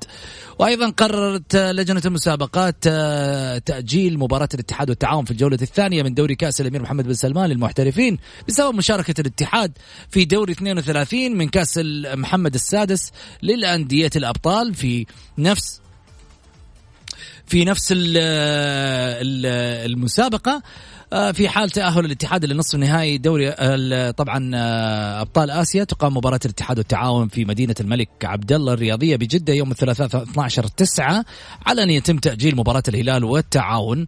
[0.60, 6.60] وأيضا قررت لجنة المسابقات آه، تأجيل مباراة الاتحاد والتعاون في الجولة الثانية من دوري كأس
[6.60, 8.18] الأمير محمد بن سلمان للمحترفين
[8.48, 9.78] بسبب مشاركة الاتحاد
[10.10, 11.80] في دوري 32 من كأس
[12.14, 15.06] محمد السادس للأندية الأبطال في
[15.38, 15.80] نفس
[17.46, 17.92] في نفس
[19.86, 20.62] المسابقه آه،
[21.10, 23.52] في حال تأهل الاتحاد لنصف نهائي دوري
[24.12, 29.52] طبعا آه، أبطال آسيا تقام مباراة الاتحاد والتعاون في مدينة الملك عبد الله الرياضية بجدة
[29.52, 31.24] يوم الثلاثاء 12 9
[31.66, 34.06] على أن يتم تأجيل مباراة الهلال والتعاون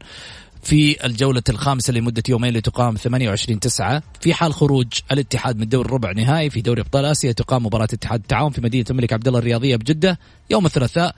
[0.62, 6.12] في الجولة الخامسة لمدة يومين لتقام 28 9 في حال خروج الاتحاد من دور الربع
[6.12, 9.76] نهائي في دوري أبطال آسيا تقام مباراة الاتحاد التعاون في مدينة الملك عبد الله الرياضية
[9.76, 10.18] بجدة
[10.50, 11.14] يوم الثلاثاء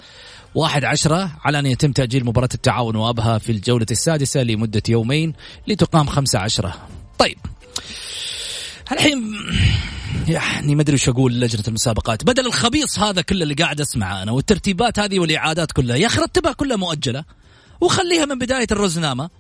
[0.55, 5.33] واحد عشرة على أن يتم تأجيل مباراة التعاون وأبها في الجولة السادسة لمدة يومين
[5.67, 6.89] لتقام خمسة عشرة.
[7.19, 7.39] طيب.
[8.93, 9.35] الحين
[10.29, 12.25] يعني ما أدري وش أقول لجنه المسابقات.
[12.25, 16.53] بدل الخبيص هذا كله اللي قاعد أسمعه أنا والترتيبات هذه والإعادات كلها يا أخي رتبها
[16.53, 17.25] كلها مؤجلة
[17.81, 19.31] وخليها من بداية الرزنامة.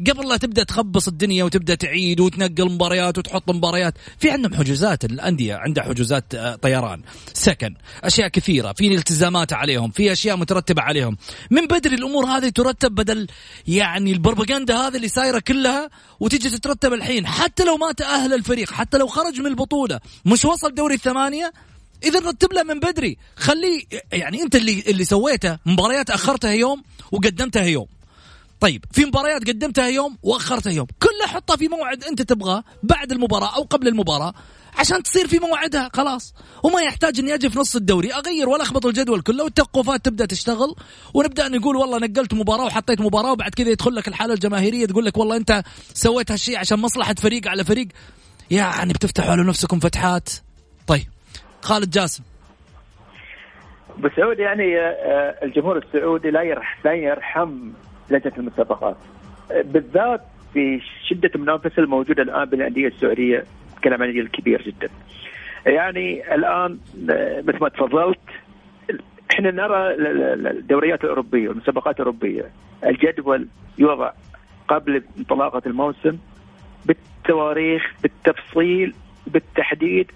[0.00, 5.54] قبل لا تبدأ تخبص الدنيا وتبدأ تعيد وتنقل مباريات وتحط مباريات في عندهم حجوزات الأندية
[5.54, 11.16] عندها حجوزات آه، طيران سكن أشياء كثيرة في التزامات عليهم في أشياء مترتبة عليهم.
[11.50, 13.26] من بدري الأمور هذه ترتب بدل
[13.68, 17.26] يعني البروباغندا هذه اللي صايره كلها وتجي تترتب الحين.
[17.26, 21.52] حتى لو ما تاهل الفريق حتى لو خرج من البطولة مش وصل دوري الثمانية
[22.04, 23.18] إذا رتب له من بدري.
[23.36, 23.82] خليه
[24.12, 26.82] يعني أنت اللي اللي سويته مباريات أخرتها يوم
[27.12, 27.95] وقدمتها يوم.
[28.60, 30.86] طيب في مباريات قدمتها يوم وأخرتها يوم.
[31.02, 34.34] كلها حطها في موعد أنت تبغاه بعد المباراة أو قبل المباراة
[34.78, 36.34] عشان تصير في موعدها خلاص.
[36.62, 40.74] وما يحتاج إني أجي في نص الدوري أغير ولا أخبط الجدول كله والتوقفات تبدأ تشتغل
[41.14, 45.16] ونبدأ نقول والله نقلت مباراة وحطيت مباراة وبعد كذا يدخل لك الحالة الجماهيرية تقول لك
[45.16, 45.62] والله أنت
[45.94, 47.88] سويت هالشيء عشان مصلحة فريق على فريق.
[48.50, 50.28] يعني بتفتحوا على نفسكم فتحات.
[50.86, 51.06] طيب
[51.62, 52.22] خالد جاسم.
[53.98, 57.70] بسعود يعني آه، الجمهور السعودي لا يرحم لا يرحم
[58.10, 58.96] لجنه المسابقات
[59.64, 60.20] بالذات
[60.54, 63.44] في شدة المنافسة الموجودة الآن بين الانديه السعودية
[63.84, 64.88] كلام عن الكبير جدا.
[65.66, 66.78] يعني الآن
[67.46, 68.18] مثل ما تفضلت
[69.30, 69.94] إحنا نرى
[70.50, 72.50] الدوريات الأوروبية والمسابقات الأوروبية
[72.86, 74.12] الجدول يوضع
[74.68, 76.18] قبل انطلاقة الموسم
[76.86, 78.94] بالتواريخ بالتفصيل
[79.26, 80.10] بالتحديد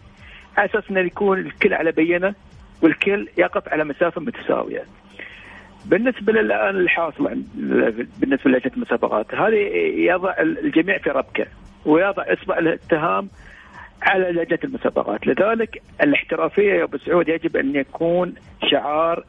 [0.59, 2.35] أساس انه يكون الكل على بينة
[2.83, 4.85] والكل يقف على مسافة متساوية.
[5.85, 7.43] بالنسبة للآن الحاصل
[8.21, 9.57] بالنسبة لجنه المسابقات هذه
[9.97, 11.47] يضع الجميع في ربكة
[11.87, 13.29] ويضع إصبع الاتهام
[14.03, 15.27] على لجنه المسابقات.
[15.27, 18.35] لذلك الاحترافية يا ابو سعود يجب أن يكون
[18.71, 19.25] شعار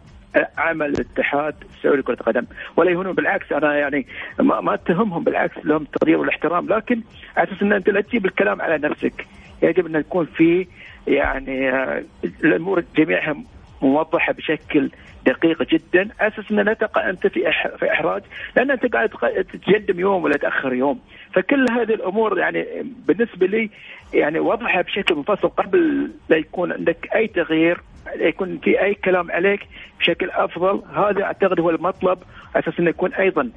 [0.58, 2.46] عمل الاتحاد السعودي لكرة القدم.
[2.78, 4.08] ولا يهونون بالعكس أنا يعني
[4.40, 6.68] ما, ما أتهمهم بالعكس لهم التقدير والاحترام.
[6.68, 7.02] لكن
[7.38, 9.28] على أساس أن أنت لا تجيب الكلام على نفسك
[9.64, 10.68] يجب أن يكون في
[11.08, 12.04] يعني آه،
[12.44, 13.36] الأمور جميعها
[13.82, 14.90] موضحة بشكل
[15.26, 16.10] دقيق جدا.
[16.20, 18.22] أساس ان لا تقع أنت في في إحراج
[18.56, 19.10] لأن أنت قاعد
[19.54, 21.00] تتقدم يوم ولا تأخر يوم.
[21.34, 22.66] فكل هذه الأمور يعني
[23.08, 23.70] بالنسبة لي
[24.14, 27.82] يعني وضعها بشكل منفصل قبل لا يكون عندك أي تغيير
[28.16, 29.68] يكون في أي كلام عليك
[30.00, 30.82] بشكل أفضل.
[30.96, 32.18] هذا أعتقد هو المطلب.
[32.56, 33.52] أساس أنه يكون أيضا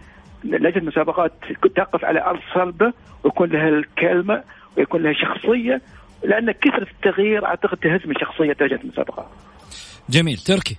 [0.45, 1.33] لجنة المسابقات
[1.77, 2.93] تقف على أرض صلبة
[3.25, 4.43] ويكون لها الكلمة
[4.79, 5.81] ويكون لها شخصية
[6.25, 9.27] لأن كثرة التغيير أعتقد تهز من شخصيه لجنه المسابقات.
[10.11, 10.77] جميل تركي.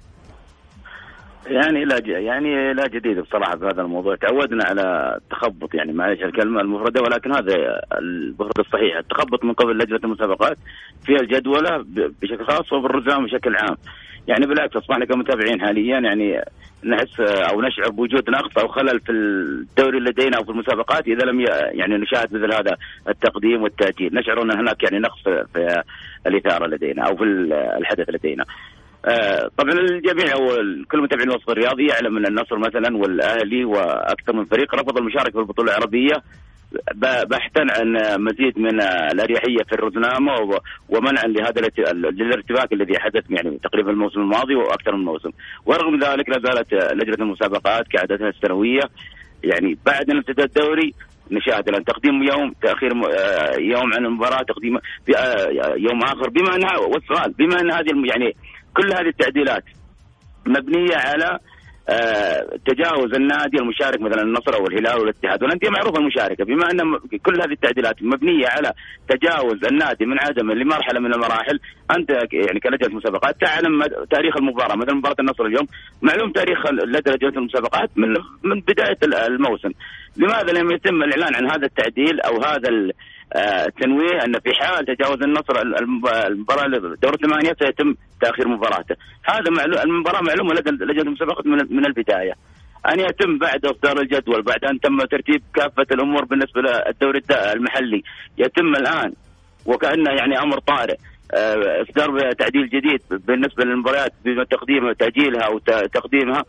[1.47, 4.15] يعني لا يعني لا جديد بصراحة في هذا الموضوع.
[4.15, 7.55] تعودنا على التخبط يعني معلش الكلمة المفردة ولكن هذا
[7.97, 8.97] المفرد الصحيح.
[8.97, 10.57] التخبط من قبل لجنة المسابقات
[11.05, 11.85] في الجدولة
[12.21, 13.77] بشكل خاص وبالرزام بشكل عام.
[14.27, 16.41] يعني بالعكس أصبحنا كمتابعين حاليا يعني
[16.83, 21.39] نحس أو نشعر بوجود نقص أو خلل في الدوري لدينا أو في المسابقات إذا لم
[21.71, 22.77] يعني نشاهد مثل هذا
[23.09, 25.83] التقديم والتاجيل نشعر أن هناك يعني نقص في
[26.27, 27.23] الإثارة لدينا أو في
[27.77, 28.45] الحدث لدينا.
[29.57, 30.47] طبعا الجميع أو
[30.91, 35.39] كل متابعين الوسط الرياضي يعلم أن النصر مثلا والأهلي وأكثر من فريق رفض المشاركة في
[35.39, 36.13] البطولة العربية
[37.29, 44.19] بحثا عن مزيد من الأريحية في الرزنامة ومنعا لهذا الارتباك الذي حدث يعني تقريبا الموسم
[44.21, 45.29] الماضي وأكثر من موسم
[45.65, 48.81] ورغم ذلك لا زالت لجنة المسابقات كعادتها السنوية
[49.43, 50.93] يعني بعد ان ابتدى الدوري
[51.31, 56.29] نشاهد الان تقديم يوم تأخير آه، يوم عن المباراة تقديم آه، يوم آخر.
[56.29, 58.35] بما أنها والسؤال بما أن هذه يعني
[58.77, 59.63] كل هذه التعديلات
[60.45, 61.39] مبنية على
[61.89, 66.79] آه، تجاوز النادي المشارك مثلا النصر أو الهلال والاتحاد والانديه معروفه المشاركه بما أن
[67.19, 68.73] كل هذه التعديلات مبنية على
[69.09, 71.59] تجاوز النادي من عدم لمرحلة من المراحل
[71.97, 74.75] أنت يعني كلجنه مسابقات تعلم تاريخ المباراة.
[74.75, 75.67] مثلا مباراة النصر اليوم
[76.01, 78.09] معلوم تاريخ لجنه المسابقات من
[78.43, 79.69] من بداية الموسم.
[80.17, 82.69] لماذا لم يتم الإعلان عن هذا التعديل أو هذا
[83.35, 85.61] التنويه أن في حال تجاوز النصر
[86.27, 86.67] المباراة
[87.01, 88.95] دور الثمانية سيتم تأخير مباراته،
[89.25, 92.33] هذا معلوم المباراة معلومة لدى لجنه المسابقات من البداية.
[92.93, 98.03] أن يتم بعد إصدار الجدول بعد أن تم ترتيب كافة الأمور بالنسبة للدوري المحلي.
[98.37, 99.13] يتم الآن
[99.65, 100.95] وكأنه يعني أمر طارئ
[101.33, 105.59] آه، إصدار تعديل جديد بالنسبة للمباريات بتقديم تأجيلها أو
[105.93, 106.43] تقديمها.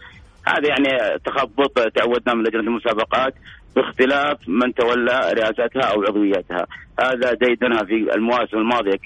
[0.47, 3.35] هذا يعني تخبط تعودنا من لجنة المسابقات.
[3.77, 6.67] باختلاف من تولى رئاستها أو عضويتها
[7.01, 8.99] هذا ديدنها في المواسم الماضية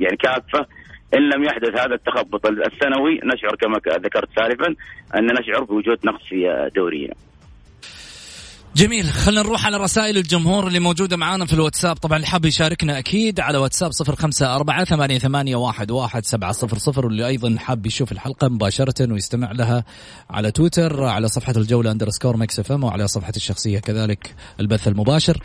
[0.00, 0.66] يعني كافه
[1.14, 4.74] إن لم يحدث هذا التخبط السنوي نشعر كما ذكرت سالفا
[5.18, 7.14] أن نشعر بوجود نقص في دورينا.
[8.76, 11.96] جميل خلينا نروح على رسائل الجمهور اللي موجودة معانا في الواتساب.
[11.96, 16.52] طبعا اللي حاب يشاركنا أكيد على واتساب صفر خمسة أربعة ثمانية, ثمانية واحد, واحد سبعة
[16.52, 17.06] صفر صفر.
[17.06, 19.84] واللي أيضا حاب يشوف الحلقة مباشرة ويستمع لها
[20.30, 25.42] على تويتر على صفحة الجولة underscore Mix FM وعلى صفحة الشخصية كذلك البث المباشر.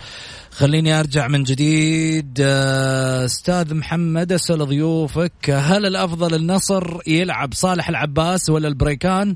[0.52, 2.38] خليني أرجع من جديد.
[2.42, 9.36] آه، أستاذ محمد أسأل ضيوفك هل الأفضل النصر يلعب صالح العباس ولا البريكان؟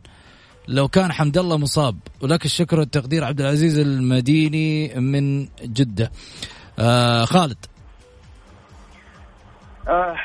[0.68, 6.12] لو كان حمد الله مصاب ولك الشكر والتقدير عبد العزيز المديني من جدة.
[6.80, 7.66] آه خالد.
[9.88, 10.16] آه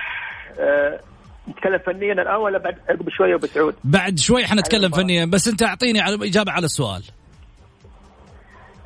[0.59, 1.01] آه
[1.49, 5.63] نتكلم فنيا الآن ولا بعد؟ عقب شوية أبو سعود؟ بعد شوي حنتكلم فنيا بس أنت
[5.63, 7.03] أعطيني على إجابة على السؤال.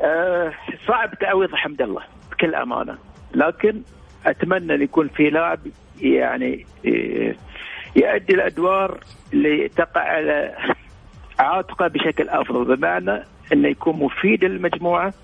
[0.01, 0.53] آه
[0.89, 2.99] صعب تعويض حمد الله بكل أمانة.
[3.35, 3.83] لكن
[4.27, 5.61] أتمنى أن يكون في لاعب
[6.01, 7.35] يعني آه،
[7.97, 9.01] يؤدي الأدوار
[9.33, 10.57] اللي تقع على
[11.41, 15.15] عاتقه بشكل أفضل بمعنى إنه يكون مفيد للمجموعة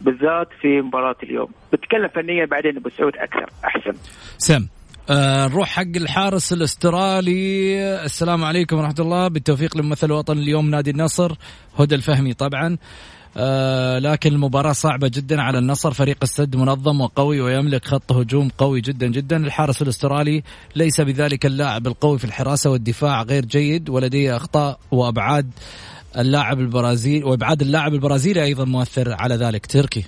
[0.00, 1.48] بالذات في مباراة اليوم.
[1.72, 3.98] بتكلم فنيا بعدين أبو سعود أكثر أحسن.
[4.38, 4.66] سم
[5.10, 8.04] آه نروح حق الحارس الأسترالي.
[8.04, 9.28] السلام عليكم ورحمة الله.
[9.28, 11.32] بالتوفيق لممثل الوطن اليوم نادي النصر
[11.78, 12.78] هدى الفهمي طبعا.
[13.36, 15.92] آه لكن المباراة صعبة جدا على النصر.
[15.92, 19.36] فريق السد منظم وقوي ويملك خط هجوم قوي جدا جدا.
[19.36, 20.42] الحارس الأسترالي
[20.76, 25.50] ليس بذلك اللاعب القوي في الحراسة والدفاع غير جيد ولديه أخطاء وأبعاد
[26.18, 29.66] اللاعب البرازيلي وأبعاد اللاعب البرازيلي أيضا مؤثر على ذلك.
[29.66, 30.04] تركي.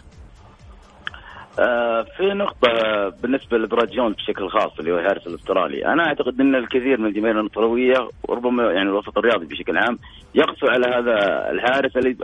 [1.59, 2.69] آه، في نقطة
[3.23, 7.41] بالنسبة لبراد جونز بشكل خاص اللي هو الحارس الأسترالي، أنا أعتقد أن الكثير من الجماهير
[7.41, 9.99] النصراوية وربما يعني الوسط الرياضي بشكل عام
[10.35, 12.17] يقسو على هذا الحارس اللي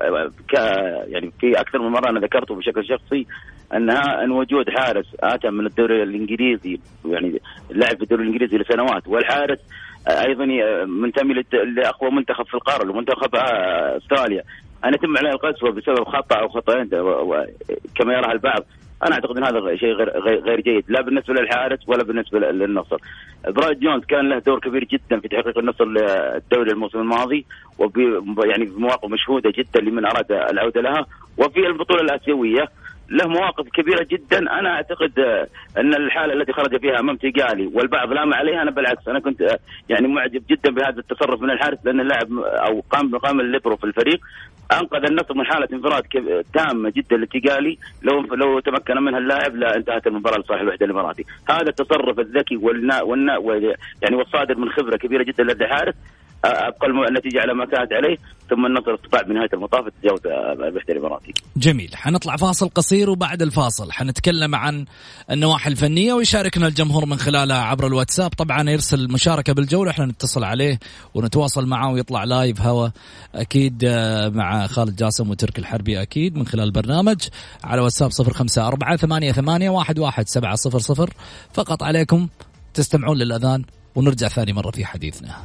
[1.07, 3.27] يعني في أكثر من مرة أنا ذكرته بشكل شخصي
[3.75, 7.41] أنها أن وجود حارس آتى من الدوري الإنجليزي يعني
[7.71, 9.59] لعب في الدوري الإنجليزي لسنوات والحارس
[10.09, 10.45] أيضا
[10.85, 11.35] منتمي
[11.77, 13.37] لأقوى منتخب في القارة لمنتخب
[13.97, 14.43] أستراليا.
[14.85, 16.89] ان يتم عليه القسوة بسبب خطأ أو خطأين
[17.97, 18.63] كما يراها البعض.
[19.07, 22.97] أنا أعتقد إن هذا شيء غير غير جيد لا بالنسبة للحارس ولا بالنسبة للنصر.
[23.49, 27.47] برايد جونز كان له دور كبير جدا في تحقيق النصر للدوري الموسم الماضي
[27.79, 27.99] وب
[28.45, 31.07] يعني بمواقف مشهودة جدا لمن أراد العودة لها
[31.39, 32.69] وفي البطولة الآسيوية
[33.11, 35.19] له مواقف كبيرة جدا أنا أعتقد
[35.79, 39.59] أن الحالة التي خرج فيها أمام تيجالي والبعض لام عليها أنا بالعكس أنا كنت
[39.89, 44.21] يعني معجب جدا بهذا التصرف من الحارس لأن اللاعب أو قام بقام الليبرو في الفريق
[44.73, 46.03] أنقذ النصر من حالة انفراد
[46.55, 51.25] تامة جدا لتيجالي لو لو تمكن منها اللاعب لانتهت المباراة لصالح الوحدة الإماراتي.
[51.49, 53.39] هذا التصرف الذكي والنا والنا
[54.03, 55.95] يعني والصادر من خبرة كبيرة جدا لدى الحارس
[56.45, 58.17] ابقى النتيجة على ما كانت عليه
[58.51, 61.35] ثم النصر استطاع بنهايه المطاف تجاوز الوحده الإماراتي.
[61.57, 64.85] جميل، حنطلع فاصل قصير وبعد الفاصل حنتكلم عن
[65.31, 70.79] النواحي الفنية ويشاركنا الجمهور من خلالها عبر الواتساب، طبعا يرسل مشاركة بالجولة إحنا نتصل عليه
[71.15, 72.89] ونتواصل معه ويطلع لايف هوا
[73.35, 77.29] أكيد آه، مع خالد جاسم وترك الحربي أكيد من خلال البرنامج.
[77.65, 81.09] على واتساب 054 88 11 700
[81.55, 82.29] فقط عليكم
[82.75, 85.37] تستمعون للأذان ونرجع ثاني مرة في حديثنا.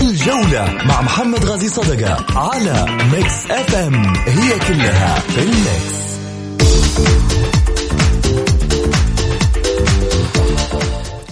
[0.00, 5.98] الجولة مع محمد غازي صدقة على Mix FM هي كلها في ال Mix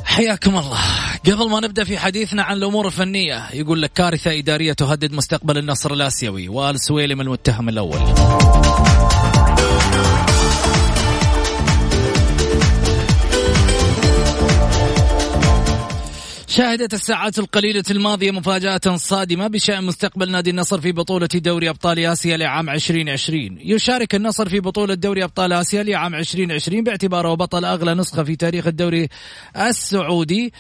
[0.05, 0.79] حياكم الله.
[1.27, 5.92] قبل ما نبدأ في حديثنا عن الأمور الفنية يقول لك كارثة إدارية تهدد مستقبل النصر
[5.92, 8.01] الآسيوي وآل سويلم المتهم الأول.
[16.57, 22.36] شهدت الساعات القليلة الماضية مفاجأة صادمة بشأن مستقبل نادي النصر في بطولة دوري أبطال آسيا
[22.36, 28.24] لعام 2020 يشارك النصر في بطولة دوري أبطال آسيا لعام 2020 باعتباره بطل أغلى نسخة
[28.24, 29.09] في تاريخ الدوري
[29.57, 30.52] السعودي.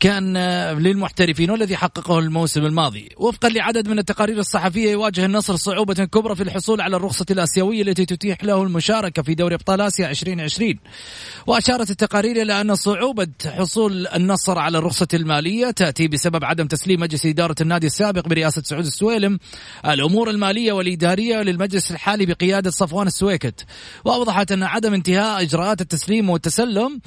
[0.00, 0.36] كان
[0.78, 3.08] للمحترفين والذي حققه الموسم الماضي.
[3.16, 8.06] وفقا لعدد من التقارير الصحفية يواجه النصر صعوبة كبرى في الحصول على الرخصة الآسيوية التي
[8.06, 10.74] تتيح له المشاركة في دوري أبطال آسيا 2020
[11.46, 17.26] وأشارت التقارير إلى أن صعوبة حصول النصر على الرخصة المالية تأتي بسبب عدم تسليم مجلس
[17.26, 19.38] إدارة النادي السابق برئاسة سعود السويلم.
[19.86, 23.66] الأمور المالية والإدارية للمجلس الحالي بقيادة صفوان السويكت.
[24.04, 27.00] وأوضحت أن عدم انتهاء إجراءات التسليم والتسلم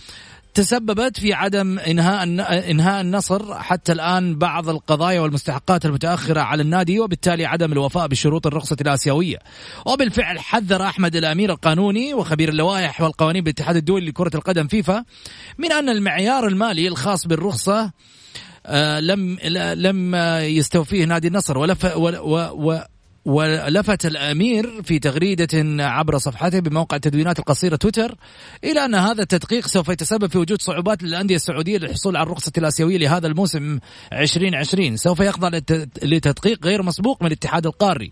[0.54, 2.24] تسببت في عدم إنهاء
[2.72, 8.78] إنهاء النصر حتى الآن بعض القضايا والمستحقات المتأخرة على النادي وبالتالي عدم الوفاء بشروط الرخصة
[8.82, 9.38] الآسيوية.
[9.86, 15.06] وبالفعل حذر أحمد الأمير القانوني وخبير اللوائح والقوانين بالاتحاد الدولي لكرة القدم فيفا
[15.58, 17.91] من أن المعيار المالي الخاص بالرخصة
[18.66, 19.39] آه لم
[19.76, 22.80] لم يستوفيه نادي النصر ولف و
[23.26, 28.15] ولفت الأمير في تغريدة عبر صفحته بموقع التدوينات القصيرة تويتر
[28.63, 32.97] إلى أن هذا التدقيق سوف يتسبب في وجود صعوبات للأندية السعودية للحصول على الرخصة الآسيوية
[32.97, 33.80] لهذا الموسم
[34.13, 35.47] 2020 سوف يخضع
[36.03, 38.11] لتدقيق غير مسبوق من الاتحاد القاري.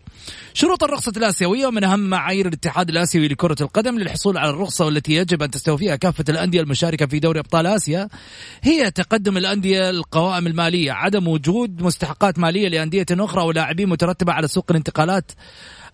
[0.53, 5.43] شروط الرخصة الآسيوية ومن أهم معايير الاتحاد الآسيوي لكرة القدم للحصول على الرخصة والتي يجب
[5.43, 8.07] أن تستوفيها كافة الأندية المشاركة في دوري أبطال آسيا
[8.63, 14.65] هي تقدم الأندية القوائم المالية، عدم وجود مستحقات مالية لأندية أخرى ولاعبين مترتبة على سوق
[14.69, 15.31] الانتقال الانتقالات.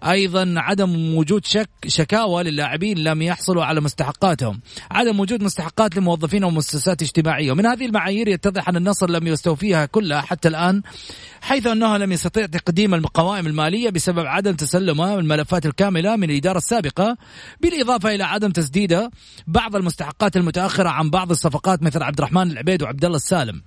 [0.04, 4.62] أيضا عدم وجود شك شكاوى للاعبين لم يحصلوا على مستحقاتهم.
[4.92, 7.52] عدم وجود مستحقات لموظفين ومؤسسات اجتماعية.
[7.52, 10.82] ومن هذه المعايير يتضح أن النصر لم يستوفيها كلها حتى الآن
[11.42, 17.18] حيث أنه لم يستطيع تقديم القوائم المالية بسبب عدم تسلمها الملفات الكاملة من الإدارة السابقة
[17.62, 19.10] بالإضافة إلى عدم تسديد
[19.48, 23.62] بعض المستحقات المتأخرة عن بعض الصفقات مثل عبد الرحمن العبيد وعبد الله السالم.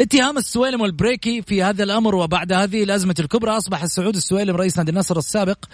[0.00, 4.90] اتهام السويلم والبريكي في هذا الأمر وبعد هذه الأزمة الكبرى أصبح السعود السويلم رئيس نادي
[4.90, 5.64] النصر السابق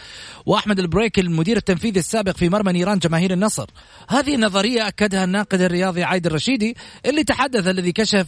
[0.47, 3.71] وأحمد البريكي المدير التنفيذي السابق في مرمى نيران جماهير النصر.
[4.09, 6.77] هذه النظرية أكدها الناقد الرياضي عايد الرشيدي
[7.07, 8.27] اللي تحدث الذي كشف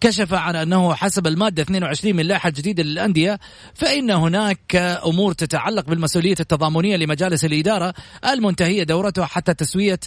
[0.00, 3.38] كشف عن أنه حسب المادة 22 من اللائحه الجديده للأندية
[3.74, 7.94] فإن هناك أمور تتعلق بالمسؤولية التضامنية لمجالس الإدارة
[8.24, 10.00] المنتهية دورتها حتى تسوية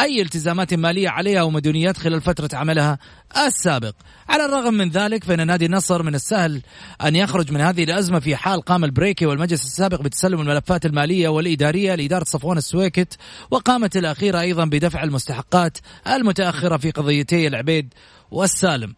[0.00, 2.98] أي التزامات مالية عليها ومديونيات خلال فترة عملها
[3.46, 3.94] السابق.
[4.28, 6.62] على الرغم من ذلك فإن نادي النصر من السهل
[7.06, 11.94] أن يخرج من هذه الأزمة في حال قام البريكي والمجلس السابق بتسلم الملفات المالية والإدارية
[11.94, 13.18] لإدارة صفوان السويكت
[13.50, 15.78] وقامت الأخيرة أيضا بدفع المستحقات
[16.14, 17.94] المتأخرة في قضيتي العبيد
[18.30, 18.94] والسالم.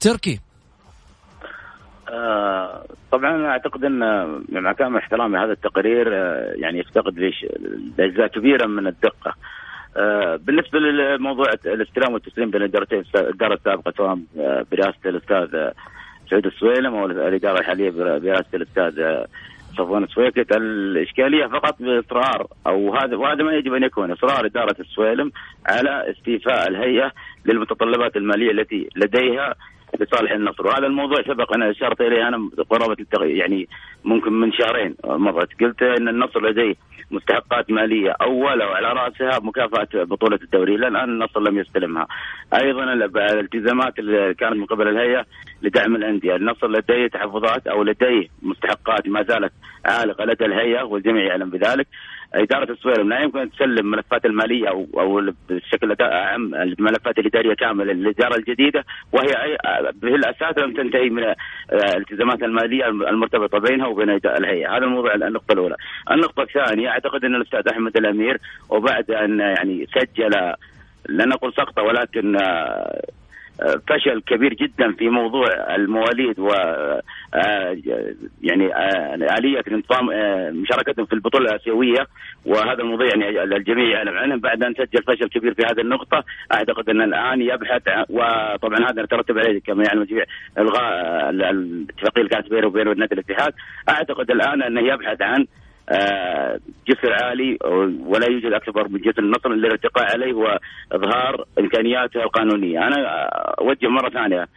[0.00, 0.40] تركي.
[2.10, 3.98] آه طبعا أنا أعتقد أن
[4.48, 7.46] مع كامل احترامي هذا التقرير آه يعني يفتقد ليش؟
[8.00, 9.34] اجزاء كبيره من الدقة.
[10.36, 15.72] بالنسبة لموضوع الاستلام والتسليم بين الإدارتين الإدارة السابقة سواء آه، برئاسة الأستاذ آه،
[16.30, 19.24] سعود السويلم أو الاداره الحاليه برئاسة الأستاذ
[19.78, 25.32] صفوان السويكت الإشكالية فقط بإصرار أو هذا وهذا ما يجب أن يكون إصرار إدارة السويلم
[25.66, 27.12] على استيفاء الهيئة
[27.46, 29.54] للمتطلبات المالية التي لديها
[30.00, 30.66] لصالح النصر.
[30.66, 33.68] وهذا الموضوع سبق أنا أشرت إليه أنا قرابة يعني
[34.04, 35.48] ممكن من شهرين مرت.
[35.60, 36.74] قلت إن النصر لديه
[37.10, 40.74] مستحقات مالية اول وعلى رأسها مكافأة بطولة الدوري.
[40.74, 42.06] إلى الآن النصر لم يستلمها.
[42.62, 45.24] أيضا الالتزامات اللي كانت من قبل الهيئة
[45.62, 46.36] لدعم الأندية.
[46.36, 49.52] النصر لديه تحفظات أو لديه مستحقات ما زالت
[49.84, 51.86] عالقة لدى الهيئة والجميع يعلم بذلك.
[52.34, 57.92] إدارة السويرم لا يمكن أن تسلم الملفات المالية أو أو بشكل اعم الملفات الإدارية كاملة
[57.92, 59.58] للإدارة الجديدة وهي
[60.00, 61.34] في الأساس لم تنتهي من
[61.72, 65.76] الالتزامات المالية المرتبطة بينها وبين الهيئة، هذا الموضوع النقطة الأولى.
[66.10, 70.30] النقطة الثانية أعتقد أن الأستاذ أحمد الأمير وبعد أن يعني سجل
[71.08, 72.36] لا نقول سقطه ولكن
[73.88, 76.48] فشل كبير جدا في موضوع المواليد و
[77.34, 77.76] آه،
[78.42, 82.06] يعني آه، آلية انضمام آه، مشاركتهم في البطولة الآسيوية.
[82.46, 84.36] وهذا الموضوع يعني الجميع يعلم عنه.
[84.36, 89.38] بعد أن سجل فشل كبير في هذه النقطة أعتقد أن الآن يبحث وطبعا هذا يترتب
[89.38, 90.24] عليه كما يعلم الجميع
[90.58, 93.52] إلغاء الاتفاقية اللي كانت بينه وبين نادي الاتحاد.
[93.88, 95.46] أعتقد الآن أنه يبحث عن
[96.88, 97.58] جسر عالي
[98.06, 103.26] ولا يوجد أكبر من جسر النصر للارتقاء عليه واظهار إمكانياته القانونية، أنا
[103.60, 104.48] أوجه مرة ثانية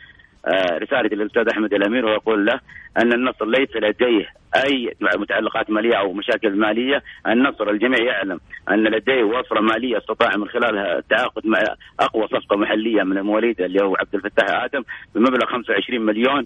[0.45, 2.59] آه، رسالتي للأستاذ أحمد الأمير واقول له
[2.97, 4.25] أن النصر ليس لديه
[4.65, 7.03] أي متعلقات مالية أو مشاكل مالية.
[7.27, 8.39] النصر الجميع يعلم
[8.71, 11.59] أن لديه وفرة مالية استطاع من خلالها التعاقد مع
[11.99, 14.83] أقوى صفقة محلية من المواليد اللي هو عبد الفتاح آدم
[15.15, 16.45] بمبلغ 25 مليون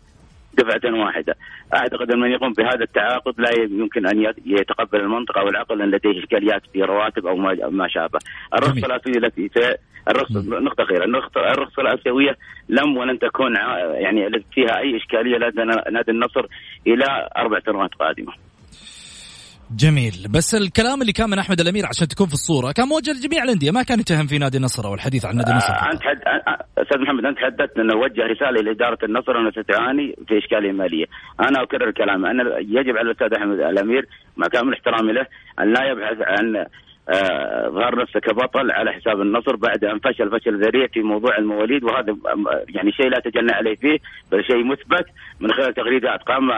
[0.58, 1.36] دفعة واحدة.
[1.74, 6.20] أعتقد أن من يقوم بهذا التعاقد لا يمكن أن يتقبل المنطقة أو العقل أن لديه
[6.20, 7.36] إشكاليات في رواتب أو
[7.70, 8.20] ما شابه
[8.54, 9.50] الرخصة الآسيوية التي
[10.10, 11.06] الرخصة نقطة أخيرة.
[11.38, 12.38] الرخصة الآسيوية
[12.70, 13.56] لم ولن تكون
[13.94, 15.38] يعني فيها أي إشكالية.
[15.38, 16.46] لدى نادي النصر
[16.88, 18.34] إلى أربع سنوات قادمة.
[19.72, 20.14] جميل.
[20.30, 23.72] بس الكلام اللي كان من أحمد الأمير عشان تكون في الصورة كان موجه لجميع الأندية.
[23.72, 26.20] ما كان يتهم في نادي النصر أو الحديث عن نادي النصر آه أنت حد...
[26.78, 31.06] أستاذ محمد أنت حددت أنه وجه رسالة لاداره النصر انها ستعاني في إشكالية مالية.
[31.40, 32.32] أنا أكرر كلامي.
[32.32, 34.08] ان يجب على الأستاذ أحمد الأمير
[34.38, 35.26] مع كامل احترامي له
[35.60, 36.66] أن لا يبحث عن
[37.70, 42.16] ظهر نفسه كبطل على حساب النصر بعد أن فشل فشل ذريع في موضوع المواليد وهذا
[42.70, 43.98] يعني شيء لا تجنى عليه فيه
[44.32, 45.06] بل شيء مثبت
[45.40, 46.52] من خلال تغريدات قام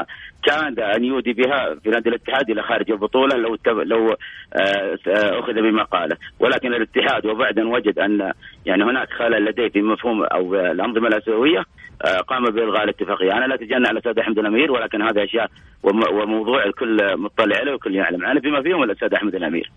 [0.43, 4.15] كان أن يودي بها في نادي الاتحاد إلى خارج البطولة لو لو
[4.53, 8.31] آه، أخذ بما قاله ولكن الاتحاد وبعد ان وجد أن
[8.65, 11.63] يعني هناك خلل لديه في مفهوم أو الأنظمة الأسيوية
[12.05, 15.49] آه، قام بإلغاء الاتفاقية، أنا لا أتجنى على الأستاذ أحمد الأمير ولكن هذه أشياء
[15.83, 19.71] وموضوع الكل مطلع عليه والكل يعلم عنه بما فيهم الأستاذ أحمد الأمير.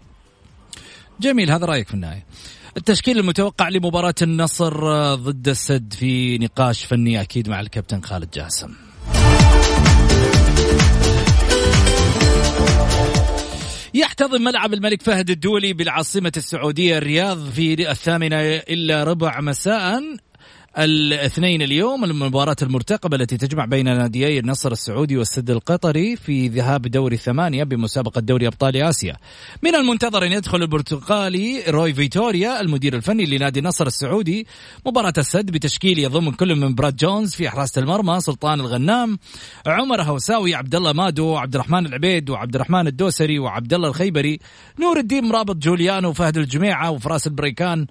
[1.20, 2.26] جميل هذا رأيك في النهاية.
[2.76, 8.74] التشكيل المتوقع لمباراة النصر آه، ضد السد في نقاش فني أكيد مع الكابتن خالد جاسم.
[13.94, 20.02] يحتضن ملعب الملك فهد الدولي بالعاصمة السعودية الرياض في الثامنة إلا ربع مساء.
[20.78, 27.14] الاثنين اليوم المباراة المرتقبة التي تجمع بين ناديي النصر السعودي والسد القطري في ذهاب دوري
[27.14, 29.16] الثمانية بمسابقة دوري أبطال آسيا.
[29.62, 34.46] من المنتظر أن يدخل البرتغالي روي فيتوريا المدير الفني لنادي النصر السعودي.
[34.86, 39.18] مباراة السد بتشكيل يضم كل من براد جونز في حراسة المرمى سلطان الغنام
[39.66, 44.38] عمر هوساوي عبد الله مادو عبد الرحمن العبيد وعبد الرحمن الدوسري وعبد الله الخيبري
[44.80, 47.86] نور الدين مرابط جوليانو وفهد الجميعة وفراس البريكان.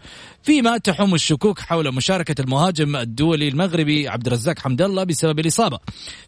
[0.50, 5.80] فيما تحوم الشكوك حول مشاركة المهاجم الدولي المغربي عبد الرزاق حمد الله بسبب الإصابة.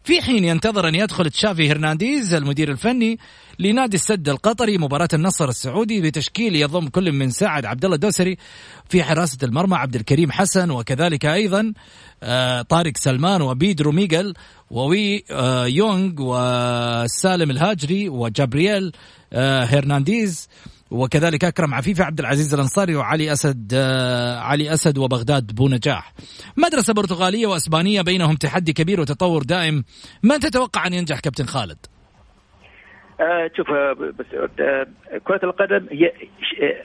[0.04, 3.18] في حين ينتظر أن يدخل تشافي هرنانديز المدير الفني
[3.58, 8.36] لنادي السد القطري مباراة النصر السعودي بتشكيل يضم كل من ساعد عبد الله الدوسري
[8.88, 11.72] في حراسة المرمى عبد الكريم حسن وكذلك أيضا
[12.22, 14.34] آه، طارق سلمان وبيدرو ميغل
[14.70, 18.92] ووي آه، يونغ وسالم الهاجري وجابرييل
[19.32, 20.48] آه، هرنانديز.
[20.92, 26.12] وكذلك أكرم عفيفي عبد العزيز الأنصاري وعلي أسد آه، علي أسد وبغداد بو نجاح.
[26.56, 29.84] مدرسة برتغاليه وأسبانية بينهم تحدي كبير وتطور دائم.
[30.22, 31.78] من تتوقع أن ينجح كابتن خالد؟
[33.20, 34.26] آه شوف آه، بس
[34.60, 34.86] آه
[35.24, 36.12] كرة القدم هي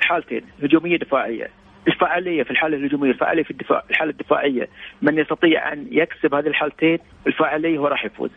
[0.01, 1.47] حالتين هجومية دفاعية.
[1.88, 4.68] الفعالية في الحالة الهجومية الفعالية في الدفاع الحالة الدفاعية.
[5.01, 8.30] من يستطيع أن يكسب هذه الحالتين الفعالية هو راح يفوز.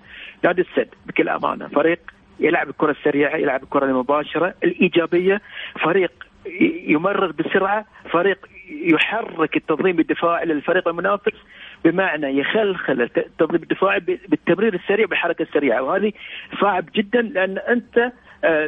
[0.45, 2.01] نادي السد بكل أمانة فريق
[2.41, 4.55] يلعب الكرة السريعة يلعب الكرة المباشرة.
[4.65, 5.41] الإيجابية
[5.83, 6.13] فريق
[6.87, 11.37] يمرر بسرعة فريق يحرك التنظيم الدفاعي للفريق المنافس
[11.85, 15.83] بمعنى يخلخل التنظيم الدفاعي بالتمرير السريع بالحركة السريعة.
[15.83, 16.13] وهذه
[16.61, 18.13] صعب جدا لأن أنت
[18.45, 18.67] آه،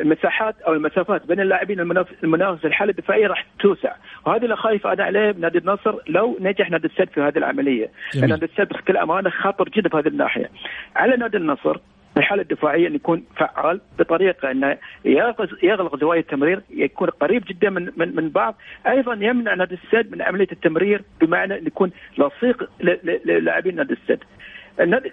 [0.00, 1.80] المساحات أو المسافات بين اللاعبين
[2.24, 3.92] المنافس الحاله الدفاعيه راح توسع.
[4.26, 7.90] وهذا اللي خايف أنا عليه بنادي النصر لو نجح نادي السد في هذه العملية.
[8.14, 10.50] لأن نادي السد بكل أمانة خطر جدا في هذه الناحية.
[10.96, 11.76] على نادي النصر
[12.16, 14.78] الحالة الدفاعية أن يكون فعال بطريقة انه
[15.62, 18.54] يغلق زوايا التمرير يكون قريب جدا من من, من بعض.
[18.86, 22.70] أيضا يمنع نادي السد من عملية التمرير بمعنى أن يكون لصيق
[23.24, 24.24] للاعبين نادي السد.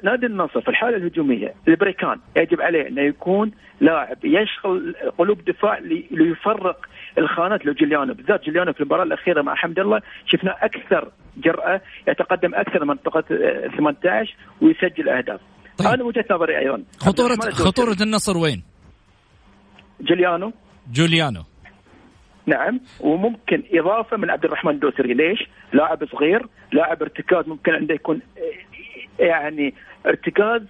[0.03, 3.51] نادي النصر في الحالة الهجومية البريكان يجب عليه انه يكون
[3.81, 5.79] لاعب يشغل قلوب الدفاع
[6.11, 12.55] ليفرق الخانات لجوليانو بالذات جوليانو في المباراة الأخيرة مع حمد الله شفنا أكثر جرأة يتقدم
[12.55, 13.21] أكثر من منطقة
[13.77, 15.39] 18 ويسجل أهداف.
[15.78, 15.88] طيب.
[15.88, 18.63] أنا وجهه نظري أيضا خطوره خطورة النصر وين؟
[20.01, 20.53] جوليانو
[20.91, 21.43] جوليانو
[22.45, 25.39] نعم وممكن إضافة من عبد الرحمن الدوسري ليش؟
[25.74, 28.21] لاعب صغير لاعب ارتكاز ممكن عنده يكون
[29.19, 29.74] يعني
[30.05, 30.61] ارتكاز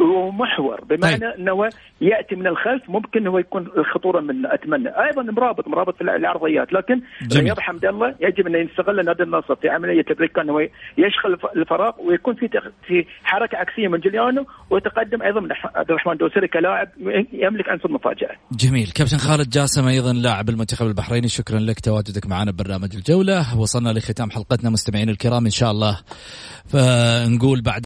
[0.00, 1.30] ومحور بمعنى طيب.
[1.38, 1.70] إنه
[2.00, 4.88] يأتي من الخلف ممكن هو يكون الخطورة منه أتمنى.
[4.88, 7.00] أيضا مرابط مرابط في العرضيات لكن
[7.36, 10.60] غياب حمد الله يجب ان يستغل نادي النصر في عملية البريكان إنه
[10.98, 12.48] يشغل الفراغ ويكون في
[12.86, 16.88] في حركة عكسية من جوليانو ويتقدم أيضا من عبد الرحمن دوسري كلاعب
[17.32, 18.30] يملك عنصر مفاجاه.
[18.52, 18.90] جميل.
[18.94, 21.80] كابتن خالد جاسم أيضا لاعب المنتخب البحريني شكرا لك.
[21.80, 23.60] تواجدك معنا ببرنامج الجولة.
[23.60, 26.00] وصلنا لختام حلقتنا مستمعين الكرام إن شاء الله.
[26.72, 27.82] فنقول بعد